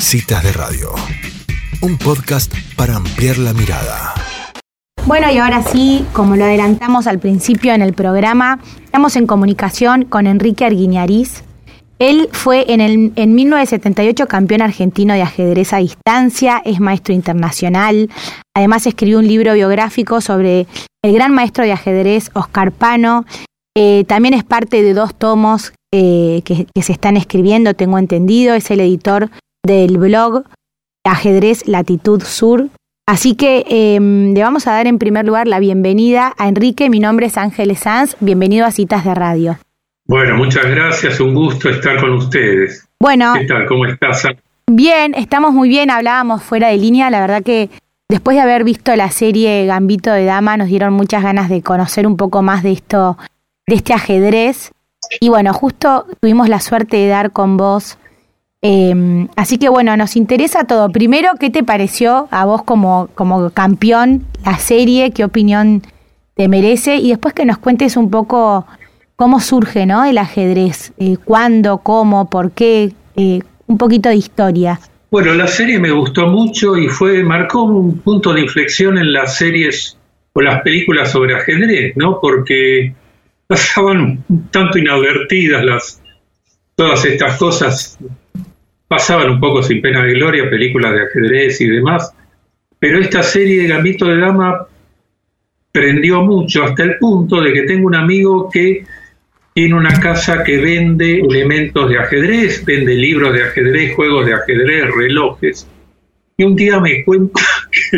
Citas 0.00 0.44
de 0.44 0.52
Radio, 0.52 0.90
un 1.82 1.98
podcast 1.98 2.54
para 2.76 2.96
ampliar 2.96 3.36
la 3.38 3.52
mirada. 3.52 4.14
Bueno, 5.06 5.30
y 5.30 5.38
ahora 5.38 5.62
sí, 5.62 6.06
como 6.12 6.36
lo 6.36 6.44
adelantamos 6.44 7.06
al 7.06 7.18
principio 7.18 7.74
en 7.74 7.82
el 7.82 7.94
programa, 7.94 8.60
estamos 8.84 9.16
en 9.16 9.26
comunicación 9.26 10.04
con 10.04 10.26
Enrique 10.26 10.64
Arguiñariz. 10.64 11.42
Él 11.98 12.28
fue 12.32 12.72
en, 12.72 12.80
el, 12.80 13.12
en 13.16 13.34
1978 13.34 14.28
campeón 14.28 14.62
argentino 14.62 15.14
de 15.14 15.22
ajedrez 15.22 15.72
a 15.72 15.78
distancia, 15.78 16.62
es 16.64 16.78
maestro 16.78 17.12
internacional, 17.12 18.08
además 18.54 18.86
escribió 18.86 19.18
un 19.18 19.26
libro 19.26 19.54
biográfico 19.54 20.20
sobre 20.20 20.66
el 21.02 21.12
gran 21.12 21.32
maestro 21.32 21.64
de 21.64 21.72
ajedrez 21.72 22.30
Oscar 22.34 22.70
Pano, 22.70 23.26
eh, 23.76 24.04
también 24.06 24.34
es 24.34 24.44
parte 24.44 24.82
de 24.82 24.94
dos 24.94 25.14
tomos 25.14 25.72
eh, 25.92 26.42
que, 26.44 26.66
se 26.82 26.92
están 26.92 27.16
escribiendo, 27.16 27.74
tengo 27.74 27.98
entendido, 27.98 28.54
es 28.54 28.70
el 28.70 28.80
editor 28.80 29.30
del 29.68 29.98
blog 29.98 30.44
Ajedrez 31.04 31.68
Latitud 31.68 32.22
Sur. 32.22 32.68
Así 33.06 33.34
que 33.34 33.64
em, 33.68 34.32
le 34.34 34.42
vamos 34.42 34.66
a 34.66 34.72
dar 34.72 34.86
en 34.86 34.98
primer 34.98 35.26
lugar 35.26 35.46
la 35.46 35.60
bienvenida 35.60 36.34
a 36.38 36.48
Enrique. 36.48 36.88
Mi 36.88 37.00
nombre 37.00 37.26
es 37.26 37.36
Ángeles 37.36 37.80
Sanz. 37.80 38.16
Bienvenido 38.20 38.64
a 38.64 38.70
Citas 38.70 39.04
de 39.04 39.14
Radio. 39.14 39.58
Bueno, 40.06 40.36
muchas 40.36 40.64
gracias. 40.64 41.20
Un 41.20 41.34
gusto 41.34 41.68
estar 41.68 42.00
con 42.00 42.14
ustedes. 42.14 42.88
Bueno. 42.98 43.34
¿Qué 43.38 43.46
tal? 43.46 43.66
¿Cómo 43.66 43.84
estás? 43.84 44.26
Bien, 44.70 45.14
estamos 45.14 45.52
muy 45.52 45.68
bien. 45.68 45.90
Hablábamos 45.90 46.42
fuera 46.42 46.68
de 46.68 46.78
línea. 46.78 47.10
La 47.10 47.20
verdad 47.20 47.42
que 47.42 47.68
después 48.08 48.36
de 48.36 48.40
haber 48.40 48.64
visto 48.64 48.96
la 48.96 49.10
serie 49.10 49.66
Gambito 49.66 50.10
de 50.12 50.24
Dama, 50.24 50.56
nos 50.56 50.68
dieron 50.68 50.94
muchas 50.94 51.22
ganas 51.22 51.50
de 51.50 51.62
conocer 51.62 52.06
un 52.06 52.16
poco 52.16 52.40
más 52.40 52.62
de 52.62 52.72
esto, 52.72 53.18
de 53.66 53.74
este 53.74 53.92
ajedrez. 53.92 54.72
Y 55.20 55.28
bueno, 55.28 55.52
justo 55.52 56.06
tuvimos 56.20 56.48
la 56.48 56.60
suerte 56.60 56.96
de 56.96 57.08
dar 57.08 57.32
con 57.32 57.58
vos 57.58 57.98
Em, 58.60 59.28
así 59.36 59.56
que 59.56 59.68
bueno, 59.68 59.96
nos 59.96 60.16
interesa 60.16 60.64
todo. 60.64 60.90
Primero, 60.90 61.30
¿qué 61.38 61.50
te 61.50 61.62
pareció 61.62 62.28
a 62.30 62.44
vos 62.44 62.62
como, 62.64 63.08
como 63.14 63.50
campeón 63.50 64.24
la 64.44 64.58
serie? 64.58 65.12
¿Qué 65.12 65.24
opinión 65.24 65.82
te 66.34 66.48
merece? 66.48 66.96
Y 66.96 67.10
después 67.10 67.34
que 67.34 67.44
nos 67.44 67.58
cuentes 67.58 67.96
un 67.96 68.10
poco 68.10 68.66
cómo 69.14 69.40
surge 69.40 69.86
¿no? 69.86 70.04
el 70.04 70.18
ajedrez, 70.18 70.92
eh, 70.98 71.16
cuándo, 71.24 71.78
cómo, 71.78 72.28
por 72.30 72.52
qué, 72.52 72.92
eh, 73.16 73.40
un 73.66 73.78
poquito 73.78 74.08
de 74.08 74.16
historia. 74.16 74.80
Bueno, 75.10 75.34
la 75.34 75.46
serie 75.46 75.78
me 75.78 75.90
gustó 75.90 76.26
mucho 76.26 76.76
y 76.76 76.88
fue 76.88 77.22
marcó 77.22 77.62
un 77.62 77.98
punto 77.98 78.32
de 78.32 78.42
inflexión 78.42 78.98
en 78.98 79.12
las 79.12 79.36
series 79.36 79.96
o 80.32 80.42
las 80.42 80.62
películas 80.62 81.10
sobre 81.10 81.34
ajedrez, 81.34 81.96
¿no? 81.96 82.20
Porque 82.20 82.94
pasaban 83.46 84.24
un 84.28 84.48
tanto 84.50 84.78
inadvertidas 84.78 85.64
las 85.64 86.02
todas 86.76 87.04
estas 87.04 87.36
cosas 87.38 87.98
pasaban 88.88 89.30
un 89.30 89.40
poco 89.40 89.62
sin 89.62 89.80
pena 89.80 90.02
de 90.02 90.14
gloria, 90.14 90.50
películas 90.50 90.94
de 90.94 91.02
ajedrez 91.02 91.60
y 91.60 91.68
demás, 91.68 92.12
pero 92.78 92.98
esta 92.98 93.22
serie 93.22 93.62
de 93.62 93.68
Gambito 93.68 94.06
de 94.06 94.18
Dama 94.18 94.66
prendió 95.72 96.22
mucho 96.22 96.64
hasta 96.64 96.84
el 96.84 96.98
punto 96.98 97.40
de 97.40 97.52
que 97.52 97.62
tengo 97.62 97.86
un 97.86 97.94
amigo 97.94 98.48
que 98.50 98.84
tiene 99.54 99.74
una 99.74 100.00
casa 100.00 100.44
que 100.44 100.58
vende 100.58 101.20
elementos 101.20 101.90
de 101.90 101.98
ajedrez, 101.98 102.64
vende 102.64 102.94
libros 102.94 103.32
de 103.32 103.42
ajedrez, 103.42 103.94
juegos 103.96 104.26
de 104.26 104.34
ajedrez, 104.34 104.94
relojes. 104.94 105.68
Y 106.36 106.44
un 106.44 106.54
día 106.54 106.78
me 106.78 107.04
cuenta 107.04 107.42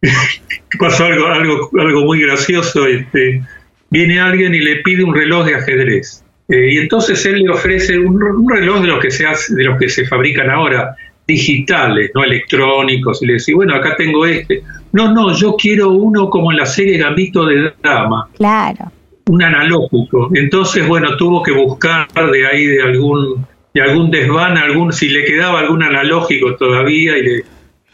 que, 0.00 0.78
pasó 0.78 1.04
algo, 1.04 1.28
algo, 1.28 1.70
algo 1.78 2.00
muy 2.04 2.22
gracioso. 2.22 2.86
Este, 2.88 3.40
viene 3.88 4.18
alguien 4.18 4.52
y 4.52 4.58
le 4.58 4.76
pide 4.82 5.04
un 5.04 5.14
reloj 5.14 5.46
de 5.46 5.54
ajedrez. 5.54 6.23
Eh, 6.48 6.74
y 6.74 6.78
entonces 6.78 7.24
él 7.26 7.42
le 7.42 7.50
ofrece 7.50 7.98
un, 7.98 8.20
reloj 8.48 8.82
de 8.82 8.88
los 8.88 9.00
que 9.00 9.10
se 9.10 9.26
hace, 9.26 9.54
de 9.54 9.64
los 9.64 9.78
que 9.78 9.88
se 9.88 10.06
fabrican 10.06 10.50
ahora, 10.50 10.94
digitales, 11.26 12.10
no 12.14 12.22
electrónicos, 12.22 13.22
y 13.22 13.26
le 13.26 13.32
dice, 13.34 13.54
bueno, 13.54 13.74
acá 13.74 13.94
tengo 13.96 14.26
este. 14.26 14.62
No, 14.92 15.12
no, 15.12 15.34
yo 15.34 15.56
quiero 15.56 15.90
uno 15.90 16.28
como 16.28 16.52
en 16.52 16.58
la 16.58 16.66
serie 16.66 16.98
Gambito 16.98 17.46
de 17.46 17.72
Dama. 17.82 18.28
Claro. 18.36 18.92
Un 19.26 19.42
analógico. 19.42 20.30
Entonces, 20.34 20.86
bueno, 20.86 21.16
tuvo 21.16 21.42
que 21.42 21.52
buscar 21.52 22.08
de 22.30 22.46
ahí 22.46 22.66
de 22.66 22.82
algún, 22.82 23.46
de 23.72 23.80
algún 23.80 24.10
desván, 24.10 24.58
algún, 24.58 24.92
si 24.92 25.08
le 25.08 25.24
quedaba 25.24 25.60
algún 25.60 25.82
analógico 25.82 26.56
todavía, 26.56 27.16
y 27.16 27.22
le, 27.22 27.44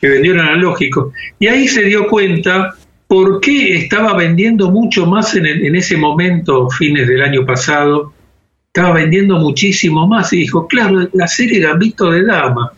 vendió 0.03 0.33
un 0.33 0.41
analógico. 0.41 1.13
Y 1.39 1.47
ahí 1.47 1.69
se 1.69 1.85
dio 1.85 2.09
cuenta 2.09 2.75
por 3.07 3.41
qué 3.41 3.77
estaba 3.77 4.15
vendiendo 4.15 4.73
mucho 4.73 5.07
más 5.07 5.37
en, 5.37 5.47
en 5.47 5.77
ese 5.77 5.97
momento, 5.97 6.69
fines 6.69 7.07
del 7.07 7.23
año 7.23 7.47
pasado, 7.47 8.13
estaba 8.73 8.95
vendiendo 8.95 9.37
muchísimo 9.39 10.07
más 10.07 10.33
y 10.33 10.39
dijo, 10.39 10.69
claro, 10.69 11.09
la 11.13 11.27
serie 11.27 11.59
Gambito 11.59 12.11
de 12.11 12.25
Dama, 12.25 12.73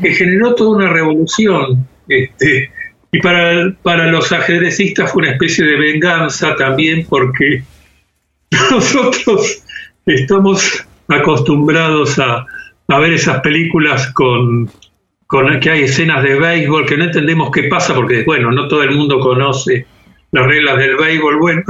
que 0.00 0.14
generó 0.14 0.54
toda 0.54 0.76
una 0.76 0.88
revolución. 0.88 1.86
Este, 2.08 2.70
y 3.12 3.20
para, 3.20 3.74
para 3.82 4.06
los 4.06 4.32
ajedrecistas 4.32 5.12
fue 5.12 5.22
una 5.22 5.32
especie 5.32 5.64
de 5.64 5.76
venganza 5.76 6.54
también 6.56 7.06
porque 7.06 7.62
nosotros 8.70 9.62
estamos 10.06 10.86
acostumbrados 11.08 12.18
a, 12.18 12.46
a 12.88 12.98
ver 12.98 13.12
esas 13.12 13.40
películas 13.40 14.10
con, 14.14 14.70
con 15.26 15.60
que 15.60 15.70
hay 15.70 15.82
escenas 15.82 16.22
de 16.22 16.38
béisbol 16.38 16.86
que 16.86 16.96
no 16.96 17.04
entendemos 17.04 17.50
qué 17.50 17.64
pasa 17.64 17.94
porque, 17.94 18.22
bueno, 18.22 18.50
no 18.52 18.68
todo 18.68 18.82
el 18.82 18.96
mundo 18.96 19.20
conoce 19.20 19.86
las 20.32 20.46
reglas 20.46 20.78
del 20.78 20.96
béisbol. 20.96 21.38
Bueno, 21.38 21.62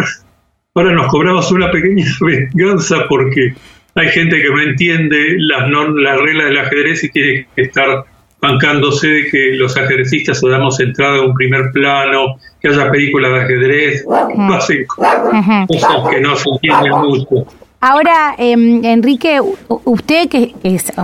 Ahora 0.72 0.92
nos 0.92 1.08
cobramos 1.08 1.50
una 1.50 1.68
pequeña 1.72 2.04
venganza 2.20 2.98
porque 3.08 3.54
hay 3.96 4.08
gente 4.10 4.40
que 4.40 4.48
no 4.50 4.62
entiende 4.62 5.34
las, 5.38 5.68
las 5.68 6.20
reglas 6.20 6.46
del 6.46 6.58
ajedrez 6.58 7.02
y 7.02 7.10
tiene 7.10 7.46
que 7.56 7.62
estar 7.62 8.04
bancándose 8.40 9.08
de 9.08 9.26
que 9.30 9.50
los 9.56 9.76
ajedrecistas 9.76 10.42
o 10.44 10.48
damos 10.48 10.78
entrada 10.78 11.18
a 11.18 11.22
un 11.22 11.34
primer 11.34 11.72
plano, 11.72 12.36
que 12.60 12.68
haya 12.68 12.88
películas 12.88 13.32
de 13.32 13.40
ajedrez, 13.40 14.04
pasen 14.48 14.86
cosas 14.86 16.08
que 16.08 16.20
no 16.20 16.36
se 16.36 16.48
entienden 16.50 16.92
mucho. 16.92 17.46
Ahora, 17.80 18.36
em, 18.38 18.84
Enrique, 18.84 19.40
usted 19.66 20.28
que, 20.28 20.54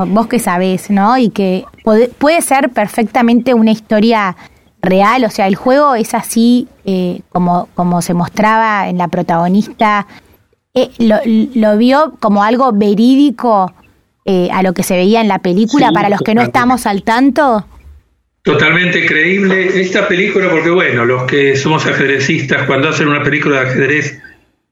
vos 0.06 0.28
que 0.28 0.38
sabés, 0.38 0.90
¿no? 0.90 1.18
Y 1.18 1.30
que 1.30 1.64
puede 2.18 2.40
ser 2.40 2.70
perfectamente 2.70 3.52
una 3.52 3.72
historia 3.72 4.36
real, 4.86 5.24
o 5.24 5.30
sea, 5.30 5.46
el 5.46 5.56
juego 5.56 5.94
es 5.94 6.14
así 6.14 6.68
eh, 6.84 7.20
como, 7.28 7.68
como 7.74 8.00
se 8.00 8.14
mostraba 8.14 8.88
en 8.88 8.98
la 8.98 9.08
protagonista, 9.08 10.06
eh, 10.74 10.90
lo, 10.98 11.76
vio 11.76 12.14
como 12.20 12.42
algo 12.42 12.72
verídico 12.72 13.72
eh, 14.24 14.48
a 14.52 14.62
lo 14.62 14.72
que 14.72 14.82
se 14.82 14.96
veía 14.96 15.20
en 15.20 15.28
la 15.28 15.40
película 15.40 15.92
para 15.92 16.08
los 16.08 16.20
que 16.20 16.34
no 16.34 16.42
estamos 16.42 16.86
al 16.86 17.02
tanto. 17.02 17.66
Totalmente 18.42 19.04
creíble 19.06 19.80
esta 19.80 20.06
película 20.06 20.48
porque 20.48 20.70
bueno, 20.70 21.04
los 21.04 21.24
que 21.24 21.56
somos 21.56 21.84
ajedrecistas 21.84 22.66
cuando 22.66 22.88
hacen 22.88 23.08
una 23.08 23.22
película 23.22 23.60
de 23.60 23.68
ajedrez 23.68 24.22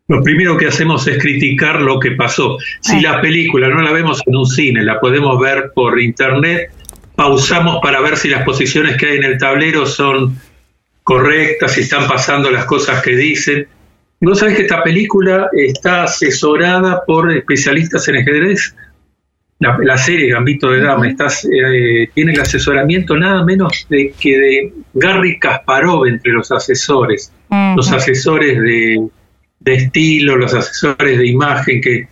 lo 0.07 0.23
primero 0.23 0.59
que 0.59 0.67
hacemos 0.67 1.07
es 1.07 1.17
criticar 1.19 1.81
lo 1.81 1.99
que 1.99 2.11
pasó. 2.11 2.59
Si 2.81 3.01
la 3.01 3.23
película 3.23 3.69
no 3.69 3.81
la 3.81 3.91
vemos 3.91 4.21
en 4.27 4.37
un 4.37 4.45
cine, 4.45 4.83
la 4.83 5.01
podemos 5.01 5.41
ver 5.41 5.73
por 5.75 5.99
internet, 5.99 6.71
pausamos 7.15 7.79
para 7.83 8.01
ver 8.01 8.17
si 8.17 8.29
las 8.29 8.43
posiciones 8.45 8.97
que 8.97 9.07
hay 9.07 9.17
en 9.19 9.25
el 9.25 9.39
tablero 9.39 9.87
son 9.87 10.37
correctas, 11.03 11.73
si 11.73 11.83
están 11.83 12.09
pasando 12.09 12.51
las 12.51 12.65
cosas 12.65 13.03
que 13.03 13.15
dicen. 13.15 13.69
¿No 14.21 14.35
sabes 14.35 14.57
que 14.57 14.63
esta 14.63 14.83
película 14.83 15.49
está 15.53 16.05
asesorada 16.05 17.05
por 17.07 17.31
especialistas 17.33 18.09
en 18.09 18.17
ajedrez? 18.17 18.75
La, 19.61 19.97
serie 19.97 20.31
Gambito 20.31 20.71
de 20.71 20.83
Dama 20.83 21.07
eh, 21.09 22.09
tiene 22.13 22.33
el 22.33 22.41
asesoramiento 22.41 23.17
nada 23.17 23.45
menos 23.45 23.87
de 23.89 24.13
que 24.19 24.39
de 24.39 24.73
Gary 24.93 25.39
Kasparov 25.39 26.07
entre 26.07 26.33
los 26.33 26.51
asesores, 26.53 27.33
los 27.75 27.91
asesores 27.91 28.61
de, 28.61 29.09
de 29.61 29.75
estilo, 29.75 30.37
los 30.37 30.53
asesores 30.53 31.19
de 31.19 31.27
imagen, 31.27 31.81
que 31.81 32.09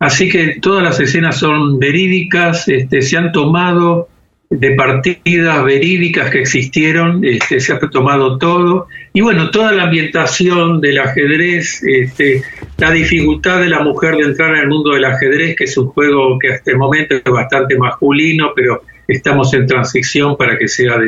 así 0.00 0.28
que 0.28 0.58
todas 0.60 0.82
las 0.82 1.00
escenas 1.00 1.38
son 1.38 1.78
verídicas, 1.78 2.68
este, 2.68 3.00
se 3.00 3.16
han 3.16 3.32
tomado 3.32 4.08
de 4.52 4.72
partidas 4.72 5.64
verídicas 5.64 6.30
que 6.30 6.40
existieron, 6.40 7.24
este, 7.24 7.58
se 7.58 7.72
ha 7.72 7.78
tomado 7.78 8.36
todo. 8.36 8.86
Y 9.14 9.22
bueno, 9.22 9.50
toda 9.50 9.72
la 9.72 9.84
ambientación 9.84 10.80
del 10.80 10.98
ajedrez, 10.98 11.82
este, 11.82 12.42
la 12.76 12.90
dificultad 12.90 13.60
de 13.60 13.70
la 13.70 13.80
mujer 13.82 14.16
de 14.16 14.24
entrar 14.24 14.54
en 14.54 14.62
el 14.62 14.68
mundo 14.68 14.90
del 14.90 15.06
ajedrez, 15.06 15.56
que 15.56 15.64
es 15.64 15.76
un 15.78 15.88
juego 15.88 16.38
que 16.38 16.52
hasta 16.52 16.70
el 16.70 16.76
momento 16.76 17.14
es 17.14 17.24
bastante 17.24 17.78
masculino, 17.78 18.52
pero 18.54 18.82
estamos 19.08 19.54
en 19.54 19.66
transición 19.66 20.36
para 20.36 20.58
que 20.58 20.68
sea 20.68 20.98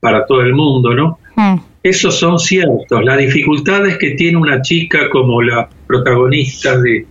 para 0.00 0.26
todo 0.26 0.40
el 0.42 0.52
mundo, 0.52 0.92
¿no? 0.92 1.18
Mm. 1.36 1.60
Esos 1.84 2.18
son 2.18 2.40
ciertos. 2.40 3.04
Las 3.04 3.18
dificultades 3.18 3.98
que 3.98 4.10
tiene 4.10 4.36
una 4.36 4.62
chica 4.62 5.08
como 5.10 5.40
la 5.42 5.68
protagonista 5.86 6.76
de, 6.78 7.06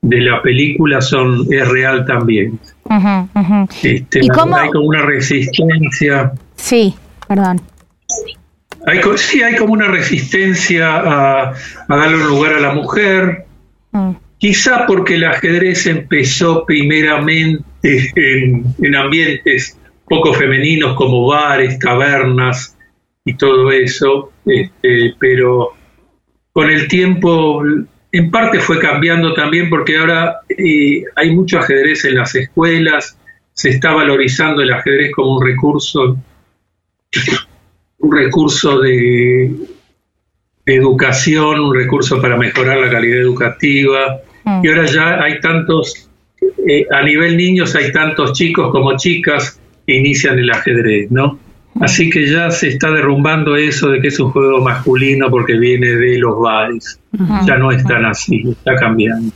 de 0.00 0.20
la 0.20 0.42
película 0.42 1.00
son 1.00 1.46
es 1.50 1.68
real 1.68 2.04
también. 2.04 2.58
Este, 3.82 4.24
¿Y 4.24 4.28
cómo? 4.28 4.56
Hay 4.56 4.70
como 4.70 4.86
una 4.86 5.02
resistencia. 5.02 6.32
Sí, 6.56 6.94
perdón. 7.28 7.60
Hay, 8.86 9.00
sí, 9.16 9.42
hay 9.42 9.56
como 9.56 9.72
una 9.72 9.88
resistencia 9.88 10.96
a, 10.96 11.54
darle 11.88 12.16
un 12.16 12.28
lugar 12.28 12.54
a 12.54 12.60
la 12.60 12.74
mujer. 12.74 13.46
Mm. 13.92 14.12
quizá 14.38 14.86
porque 14.86 15.16
el 15.16 15.24
ajedrez 15.24 15.86
empezó 15.86 16.64
primeramente 16.64 17.62
en, 17.82 18.96
ambientes 18.96 19.78
poco 20.08 20.32
femeninos 20.32 20.96
como 20.96 21.26
bares, 21.26 21.78
tabernas 21.78 22.76
y 23.24 23.34
todo 23.34 23.70
eso, 23.70 24.32
este, 24.46 25.14
pero 25.18 25.74
con 26.52 26.70
el 26.70 26.88
tiempo 26.88 27.62
en 28.12 28.30
parte 28.30 28.60
fue 28.60 28.78
cambiando 28.78 29.32
también 29.32 29.70
porque 29.70 29.96
ahora 29.96 30.40
eh, 30.48 31.02
hay 31.16 31.34
mucho 31.34 31.58
ajedrez 31.58 32.04
en 32.04 32.16
las 32.16 32.34
escuelas, 32.34 33.18
se 33.54 33.70
está 33.70 33.92
valorizando 33.92 34.62
el 34.62 34.72
ajedrez 34.72 35.12
como 35.12 35.38
un 35.38 35.46
recurso, 35.46 36.18
un 37.98 38.16
recurso 38.16 38.80
de, 38.80 39.50
educación, 40.64 41.58
un 41.58 41.74
recurso 41.74 42.20
para 42.20 42.36
mejorar 42.36 42.78
la 42.78 42.90
calidad 42.90 43.18
educativa. 43.18 44.20
Mm. 44.44 44.64
Y 44.64 44.68
ahora 44.68 44.86
ya 44.86 45.22
hay 45.22 45.40
tantos, 45.40 46.08
eh, 46.66 46.86
a 46.90 47.02
nivel 47.02 47.36
niños 47.36 47.74
hay 47.74 47.90
tantos 47.92 48.32
chicos 48.32 48.70
como 48.70 48.96
chicas 48.96 49.58
que 49.86 49.96
inician 49.96 50.38
el 50.38 50.50
ajedrez, 50.50 51.10
¿no? 51.10 51.38
Así 51.80 52.10
que 52.10 52.30
ya 52.30 52.50
se 52.50 52.68
está 52.68 52.90
derrumbando 52.90 53.56
eso 53.56 53.88
de 53.88 54.00
que 54.00 54.08
es 54.08 54.20
un 54.20 54.30
juego 54.30 54.60
masculino 54.60 55.30
porque 55.30 55.58
viene 55.58 55.88
de 55.88 56.18
los 56.18 56.38
bares. 56.38 56.98
Ya 57.46 57.56
no 57.56 57.72
es 57.72 57.84
tan 57.84 58.04
así, 58.04 58.42
está 58.48 58.74
cambiando. 58.76 59.32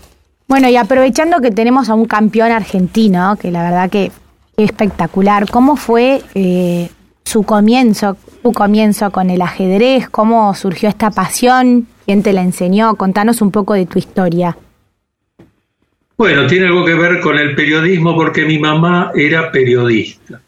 Bueno, 0.49 0.69
y 0.69 0.77
aprovechando 0.77 1.41
que 1.41 1.51
tenemos 1.51 1.89
a 1.89 1.95
un 1.95 2.05
campeón 2.07 2.53
argentino, 2.53 3.37
que 3.41 3.51
la 3.51 3.63
verdad 3.63 3.91
que 3.91 4.07
es 4.07 4.13
espectacular, 4.57 5.51
¿cómo 5.51 5.77
fue 5.77 6.23
eh, 6.35 6.89
su 7.25 7.43
comienzo, 7.43 8.17
su 8.43 8.53
comienzo 8.53 9.11
con 9.11 9.31
el 9.31 9.43
ajedrez? 9.43 10.09
¿Cómo 10.09 10.55
surgió 10.55 10.89
esta 10.89 11.11
pasión? 11.11 11.89
¿Quién 12.05 12.23
te 12.23 12.33
la 12.33 12.43
enseñó? 12.43 12.95
Contanos 12.95 13.43
un 13.43 13.51
poco 13.51 13.75
de 13.75 13.87
tu 13.87 13.99
historia. 13.99 14.57
Bueno, 16.17 16.47
tiene 16.47 16.67
algo 16.67 16.85
que 16.85 16.95
ver 16.95 17.21
con 17.21 17.39
el 17.39 17.55
periodismo 17.55 18.15
porque 18.15 18.45
mi 18.45 18.59
mamá 18.59 19.11
era 19.15 19.51
periodista 19.51 20.41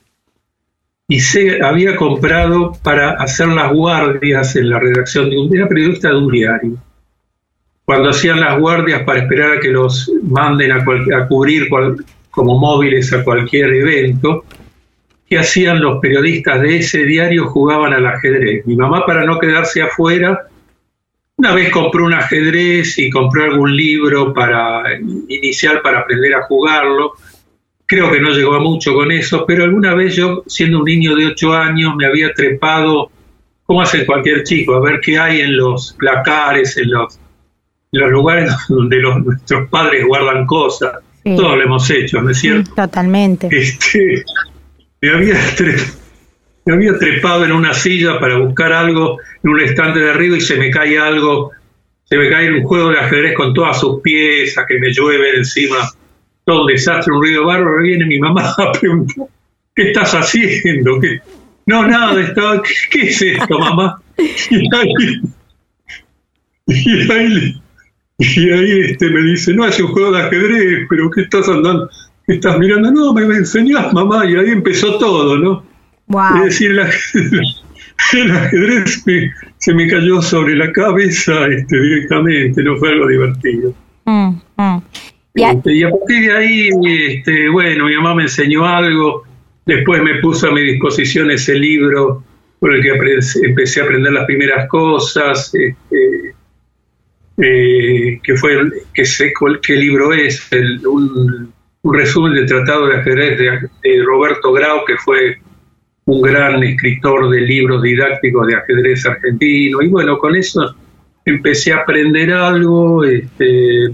y 1.08 1.20
se 1.20 1.62
había 1.62 1.96
comprado 1.96 2.72
para 2.82 3.12
hacer 3.12 3.49
las 3.49 3.72
guardias 3.72 4.55
en 4.56 4.70
la 4.70 4.78
redacción 4.78 5.31
de 5.31 5.38
un, 5.38 5.56
era 5.56 5.66
periodista 5.66 6.10
de 6.10 6.16
un 6.16 6.31
diario 6.31 6.78
cuando 7.88 8.10
hacían 8.10 8.38
las 8.38 8.60
guardias 8.60 9.02
para 9.05 9.20
esperar 9.20 9.52
a 9.52 9.60
que 9.60 9.70
los 9.70 10.12
manden 10.22 10.72
a, 10.72 10.84
cubrir 11.26 11.70
como 12.31 12.58
móviles 12.58 13.10
a 13.14 13.25
cualquier 13.25 13.72
evento, 13.72 14.44
¿qué 15.26 15.38
hacían 15.38 15.81
los 15.81 15.99
periodistas 15.99 16.60
de 16.60 16.81
ese 16.81 17.05
diario? 17.05 17.49
Jugaban 17.49 17.94
al 17.94 18.06
ajedrez. 18.06 18.66
Mi 18.66 18.76
mamá, 18.76 19.06
para 19.06 19.25
no 19.25 19.38
quedarse 19.38 19.81
afuera, 19.81 20.49
una 21.38 21.55
vez 21.55 21.70
compró 21.70 22.05
un 22.05 22.12
ajedrez 22.12 22.99
y 22.99 23.08
compró 23.08 23.44
algún 23.44 23.75
libro 23.75 24.34
para 24.34 24.82
inicial 25.26 25.81
para 25.81 26.00
aprender 26.00 26.34
a 26.34 26.43
jugarlo. 26.43 27.14
Creo 27.88 28.12
que 28.12 28.20
no 28.20 28.31
llegó 28.31 28.55
a 28.55 28.61
mucho 28.61 28.94
con 28.94 29.11
eso, 29.11 29.44
pero 29.46 29.64
alguna 29.64 29.94
vez 29.94 30.14
yo, 30.14 30.44
siendo 30.46 30.79
un 30.79 30.85
niño 30.85 31.17
de 31.17 31.26
8 31.26 31.52
años, 31.55 31.96
me 31.96 32.06
había 32.06 32.32
trepado, 32.32 33.11
como 33.64 33.82
hace 33.82 34.06
cualquier 34.06 34.44
chico, 34.44 34.75
a 34.75 34.81
ver 34.81 35.00
qué 35.00 35.19
hay 35.19 35.40
en 35.40 35.56
los 35.56 35.94
placares, 35.99 36.76
en 36.76 36.90
los 36.90 37.19
los 37.93 38.11
lugares 38.11 38.52
donde 38.69 38.96
los, 38.99 39.25
nuestros 39.25 39.69
padres 39.69 40.05
guardan 40.06 40.46
cosas. 40.46 40.99
Todo 41.25 41.56
lo 41.56 41.62
hemos 41.62 41.90
hecho, 41.90 42.23
¿no 42.23 42.31
es 42.31 42.38
cierto? 42.38 42.73
Totalmente. 42.75 43.49
Este, 43.50 44.25
me, 45.02 45.11
había 45.11 45.37
me 46.64 46.73
había 46.73 46.99
trepado 46.99 47.44
en 47.44 47.52
una 47.52 47.75
silla 47.75 48.19
para 48.19 48.38
buscar 48.38 48.73
algo 48.73 49.19
en 49.43 49.50
un 49.50 49.61
estante 49.61 49.99
de 49.99 50.11
arriba 50.11 50.38
y 50.38 50.41
se 50.41 50.56
me 50.56 50.70
cae 50.70 50.99
algo, 50.99 51.50
se 52.05 52.17
me 52.17 52.31
cae 52.31 52.50
un 52.50 52.62
juego 52.62 52.91
de 52.91 53.00
ajedrez 53.00 53.34
con 53.34 53.52
todas 53.52 53.79
sus 53.79 54.00
piezas, 54.00 54.64
que 54.67 54.79
me 54.79 54.91
llueve 54.91 55.37
encima, 55.37 55.76
todo 56.49 56.62
un 56.62 56.69
desastre, 56.69 57.12
un 57.12 57.21
ruido 57.21 57.45
bárbaro, 57.45 57.83
viene 57.83 58.06
mi 58.06 58.19
mamá 58.19 58.55
a 58.56 58.73
preguntar, 58.73 59.27
¿qué 59.75 59.89
estás 59.89 60.12
haciendo? 60.15 60.99
¿Qué? 60.99 61.21
No, 61.67 61.87
nada, 61.87 62.19
estaba, 62.23 62.62
¿qué, 62.91 63.03
es 63.03 63.21
esto, 63.21 63.59
mamá? 63.59 64.00
Y 66.67 67.12
ahí, 67.12 67.62
y 68.19 68.50
ahí 68.50 68.81
este, 68.81 69.11
me 69.11 69.21
dice, 69.23 69.53
no, 69.53 69.67
es 69.67 69.79
un 69.79 69.89
juego 69.89 70.12
de 70.12 70.23
ajedrez, 70.23 70.87
pero 70.89 71.11
¿qué 71.11 71.21
estás 71.21 71.49
andando? 71.50 71.91
¿Qué 72.27 72.35
estás 72.35 72.59
mirando? 72.59 72.91
No, 72.93 73.12
me, 73.12 73.23
enseñás, 73.37 73.93
mamá, 73.93 74.25
y 74.25 74.35
ahí 74.35 74.49
empezó 74.49 74.99
todo, 74.99 75.37
¿no? 75.37 75.65
Es 76.37 76.44
decir, 76.44 76.71
el, 76.71 78.31
ajedrez 78.31 79.05
se 79.59 79.75
me 79.75 79.87
cayó 79.87 80.23
sobre 80.23 80.56
la 80.56 80.73
cabeza 80.73 81.47
este, 81.47 81.79
directamente, 81.79 82.62
no 82.62 82.79
fue 82.79 82.93
algo 82.93 83.06
divertido. 83.06 83.75
Mm, 84.06 84.41
mm. 84.56 84.83
Este, 85.35 85.75
y 85.75 85.83
a 85.83 85.91
partir 85.91 86.27
de 86.27 86.37
ahí, 86.37 86.71
este, 86.85 87.49
bueno, 87.49 87.87
mi 87.87 87.95
mamá 87.97 88.15
me 88.15 88.23
enseñó 88.23 88.67
algo, 88.67 89.25
después 89.65 90.03
me 90.03 90.17
puso 90.17 90.49
a 90.49 90.53
mi 90.53 90.63
disposición 90.63 91.31
ese 91.31 91.55
libro 91.55 92.25
por 92.59 92.75
el 92.75 92.83
que 92.83 93.21
empecé 93.45 93.81
a 93.81 93.85
aprender 93.85 94.13
las 94.13 94.27
primeras 94.27 94.69
cosas. 94.69 95.55
Este, 95.55 96.35
eh, 97.41 98.21
que 98.21 98.37
fue, 98.37 98.59
que 98.93 99.05
sé 99.05 99.33
qué 99.63 99.77
libro 99.77 100.13
es, 100.13 100.51
un, 100.85 101.53
resumen 101.85 102.35
del 102.35 102.47
Tratado 102.47 102.89
de 102.89 102.97
Ajedrez 102.97 103.39
de, 103.39 104.03
Roberto 104.05 104.53
Grau, 104.53 104.85
que 104.85 104.97
fue 104.97 105.39
un 106.07 106.21
gran 106.21 106.63
escritor 106.65 107.31
de 107.31 107.41
libros 107.43 107.81
didácticos 107.81 108.47
de 108.49 108.57
ajedrez 108.57 109.07
argentino. 109.07 109.81
Y 109.81 109.89
bueno, 109.89 110.19
con 110.19 110.35
eso 110.35 110.75
empecé 111.25 111.73
a 111.73 111.79
aprender 111.79 112.33
algo, 112.33 113.05
este, 113.05 113.87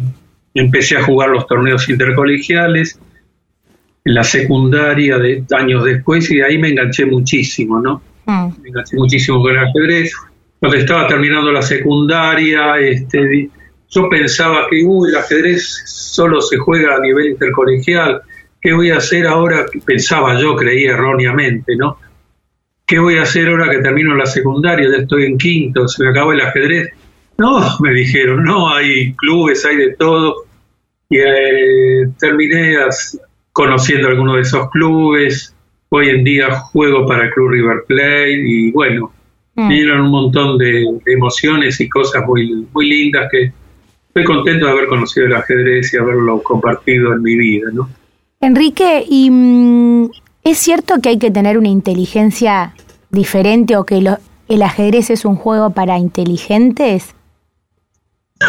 empecé 0.54 0.96
a 0.96 1.02
jugar 1.02 1.30
los 1.30 1.46
torneos 1.46 1.88
intercolegiales 1.88 2.98
en 4.04 4.14
la 4.14 4.24
secundaria 4.24 5.18
de 5.18 5.44
años 5.56 5.84
después 5.84 6.30
y 6.30 6.40
ahí 6.40 6.58
me 6.58 6.68
enganché 6.68 7.06
muchísimo, 7.06 7.80
¿no? 7.80 8.02
Mm. 8.26 8.62
Me 8.62 8.68
enganché 8.68 8.96
muchísimo 8.96 9.42
con 9.42 9.52
el 9.52 9.58
ajedrez 9.58 10.14
cuando 10.64 10.78
estaba 10.78 11.06
terminando 11.06 11.52
la 11.52 11.60
secundaria, 11.60 12.78
este, 12.78 13.50
yo 13.90 14.08
pensaba 14.08 14.66
que 14.70 14.80
el 14.80 15.14
ajedrez 15.14 15.82
solo 15.84 16.40
se 16.40 16.56
juega 16.56 16.96
a 16.96 17.00
nivel 17.00 17.32
intercolegial. 17.32 18.22
¿Qué 18.62 18.72
voy 18.72 18.88
a 18.88 18.96
hacer 18.96 19.26
ahora? 19.26 19.66
Pensaba 19.84 20.40
yo, 20.40 20.56
creía 20.56 20.92
erróneamente, 20.92 21.76
¿no? 21.76 21.98
¿Qué 22.86 22.98
voy 22.98 23.18
a 23.18 23.24
hacer 23.24 23.48
ahora 23.48 23.70
que 23.70 23.82
termino 23.82 24.14
la 24.16 24.24
secundaria? 24.24 24.88
Ya 24.90 25.02
estoy 25.02 25.26
en 25.26 25.36
quinto, 25.36 25.86
se 25.86 26.02
me 26.02 26.08
acabó 26.08 26.32
el 26.32 26.40
ajedrez. 26.40 26.88
No, 27.36 27.60
me 27.80 27.92
dijeron, 27.92 28.42
no, 28.42 28.72
hay 28.72 29.12
clubes, 29.16 29.66
hay 29.66 29.76
de 29.76 29.96
todo. 29.96 30.43
Y 31.14 31.18
eh, 31.18 32.08
terminé 32.18 32.76
conociendo 33.52 34.08
algunos 34.08 34.36
de 34.36 34.42
esos 34.42 34.70
clubes. 34.70 35.54
Hoy 35.90 36.08
en 36.08 36.24
día 36.24 36.50
juego 36.50 37.06
para 37.06 37.24
el 37.24 37.30
Club 37.30 37.50
River 37.50 37.84
Plate 37.86 38.32
y 38.32 38.72
bueno, 38.72 39.12
Mm. 39.56 40.00
un 40.00 40.10
montón 40.10 40.58
de, 40.58 40.84
emociones 41.06 41.80
y 41.80 41.88
cosas 41.88 42.26
muy, 42.26 42.66
muy 42.72 42.88
lindas 42.88 43.28
que 43.30 43.52
estoy 44.08 44.24
contento 44.24 44.66
de 44.66 44.72
haber 44.72 44.86
conocido 44.88 45.26
el 45.26 45.34
ajedrez 45.34 45.94
y 45.94 45.96
haberlo 45.96 46.42
compartido 46.42 47.12
en 47.12 47.22
mi 47.22 47.36
vida, 47.36 47.70
¿no? 47.72 47.88
Enrique, 48.40 49.04
¿y 49.08 49.30
mm, 49.30 50.10
es 50.42 50.58
cierto 50.58 51.00
que 51.00 51.10
hay 51.10 51.18
que 51.18 51.30
tener 51.30 51.56
una 51.56 51.68
inteligencia 51.68 52.74
diferente 53.10 53.76
o 53.76 53.86
que 53.86 54.02
el 54.48 54.62
ajedrez 54.62 55.10
es 55.10 55.24
un 55.24 55.36
juego 55.36 55.70
para 55.70 55.98
inteligentes? 55.98 57.14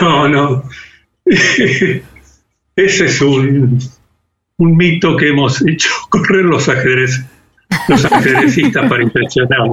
No, 0.01 0.27
no. 0.27 0.63
Ese 2.75 3.05
es 3.05 3.21
un, 3.21 3.79
un 4.57 4.77
mito 4.77 5.15
que 5.15 5.29
hemos 5.29 5.65
hecho 5.65 5.89
correr 6.09 6.45
los 6.45 6.67
ajedrez, 6.69 7.23
los 7.87 8.05
ajedrecistas 8.05 8.89
para 8.89 9.03
impresionar. 9.03 9.67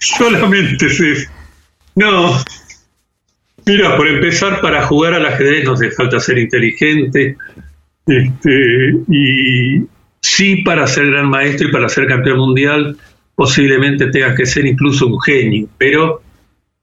Solamente 0.00 0.86
es 0.86 1.30
No. 1.94 2.42
Mira, 3.66 3.96
por 3.96 4.06
empezar, 4.06 4.60
para 4.60 4.86
jugar 4.86 5.14
al 5.14 5.24
ajedrez 5.24 5.64
no 5.64 5.72
hace 5.72 5.90
falta 5.90 6.20
ser 6.20 6.38
inteligente. 6.38 7.36
Este, 8.06 8.90
y 9.08 9.86
sí, 10.20 10.56
para 10.56 10.86
ser 10.86 11.06
gran 11.10 11.30
maestro 11.30 11.68
y 11.68 11.72
para 11.72 11.88
ser 11.88 12.06
campeón 12.06 12.38
mundial, 12.38 12.96
posiblemente 13.34 14.08
tengas 14.08 14.36
que 14.36 14.44
ser 14.44 14.66
incluso 14.66 15.06
un 15.06 15.18
genio. 15.20 15.66
Pero 15.78 16.20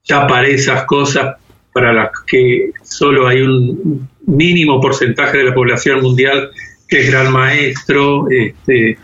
ya 0.02 0.26
para 0.26 0.48
esas 0.48 0.84
cosas 0.84 1.36
para 1.72 1.92
las 1.92 2.10
que 2.26 2.70
solo 2.82 3.26
hay 3.26 3.42
un 3.42 4.08
mínimo 4.26 4.80
porcentaje 4.80 5.38
de 5.38 5.44
la 5.44 5.54
población 5.54 6.02
mundial 6.02 6.50
que 6.88 7.00
es 7.00 7.10
gran 7.10 7.32
maestro, 7.32 8.26
este, 8.30 8.98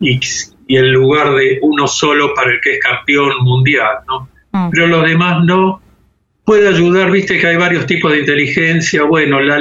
y 0.00 0.20
y 0.66 0.76
el 0.76 0.92
lugar 0.92 1.34
de 1.34 1.58
uno 1.62 1.86
solo 1.86 2.34
para 2.34 2.52
el 2.52 2.60
que 2.60 2.74
es 2.74 2.80
campeón 2.80 3.32
mundial, 3.42 3.98
¿no? 4.06 4.28
Mm. 4.52 4.70
Pero 4.70 4.86
los 4.86 5.06
demás 5.06 5.44
no. 5.44 5.80
Puede 6.44 6.68
ayudar, 6.68 7.10
viste 7.10 7.38
que 7.38 7.46
hay 7.46 7.56
varios 7.56 7.86
tipos 7.86 8.12
de 8.12 8.20
inteligencia. 8.20 9.04
Bueno, 9.04 9.40
la, 9.40 9.58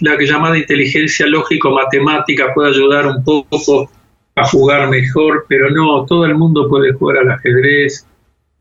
la 0.00 0.18
que 0.18 0.26
llamada 0.26 0.58
inteligencia 0.58 1.26
lógico-matemática 1.26 2.52
puede 2.52 2.70
ayudar 2.70 3.06
un 3.06 3.24
poco 3.24 3.90
a 4.34 4.46
jugar 4.46 4.90
mejor, 4.90 5.46
pero 5.48 5.70
no, 5.70 6.04
todo 6.04 6.26
el 6.26 6.34
mundo 6.34 6.68
puede 6.68 6.92
jugar 6.92 7.18
al 7.18 7.30
ajedrez. 7.30 8.06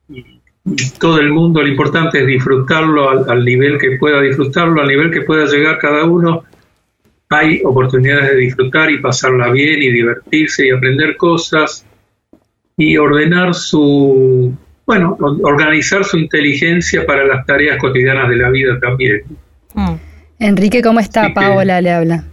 Y, 0.08 0.24
todo 1.00 1.19
el 1.19 1.31
mundo, 1.31 1.62
lo 1.62 1.67
importante 1.67 2.22
es 2.22 2.27
disfrutarlo 2.27 3.10
al, 3.10 3.29
al 3.29 3.45
nivel 3.45 3.77
que 3.77 3.98
pueda 3.98 4.22
disfrutarlo, 4.22 4.81
al 4.81 4.88
nivel 4.88 5.12
que 5.12 5.22
pueda 5.22 5.45
llegar 5.45 5.77
cada 5.77 6.05
uno 6.05 6.43
hay 7.29 7.62
oportunidades 7.63 8.31
de 8.31 8.38
disfrutar 8.38 8.91
y 8.91 9.00
pasarla 9.00 9.50
bien 9.51 9.81
y 9.81 9.91
divertirse 9.91 10.67
y 10.67 10.72
aprender 10.72 11.17
cosas 11.17 11.86
y 12.77 12.98
ordenar 12.98 13.53
su, 13.53 14.53
bueno, 14.86 15.17
organizar 15.19 16.03
su 16.03 16.17
inteligencia 16.17 17.05
para 17.05 17.25
las 17.25 17.45
tareas 17.45 17.77
cotidianas 17.77 18.29
de 18.29 18.36
la 18.36 18.50
vida 18.50 18.79
también. 18.79 19.24
Mm. 19.74 19.95
Enrique, 20.39 20.81
¿cómo 20.81 21.00
está? 21.00 21.34
Paola 21.34 21.81
le 21.81 21.91
habla. 21.91 22.25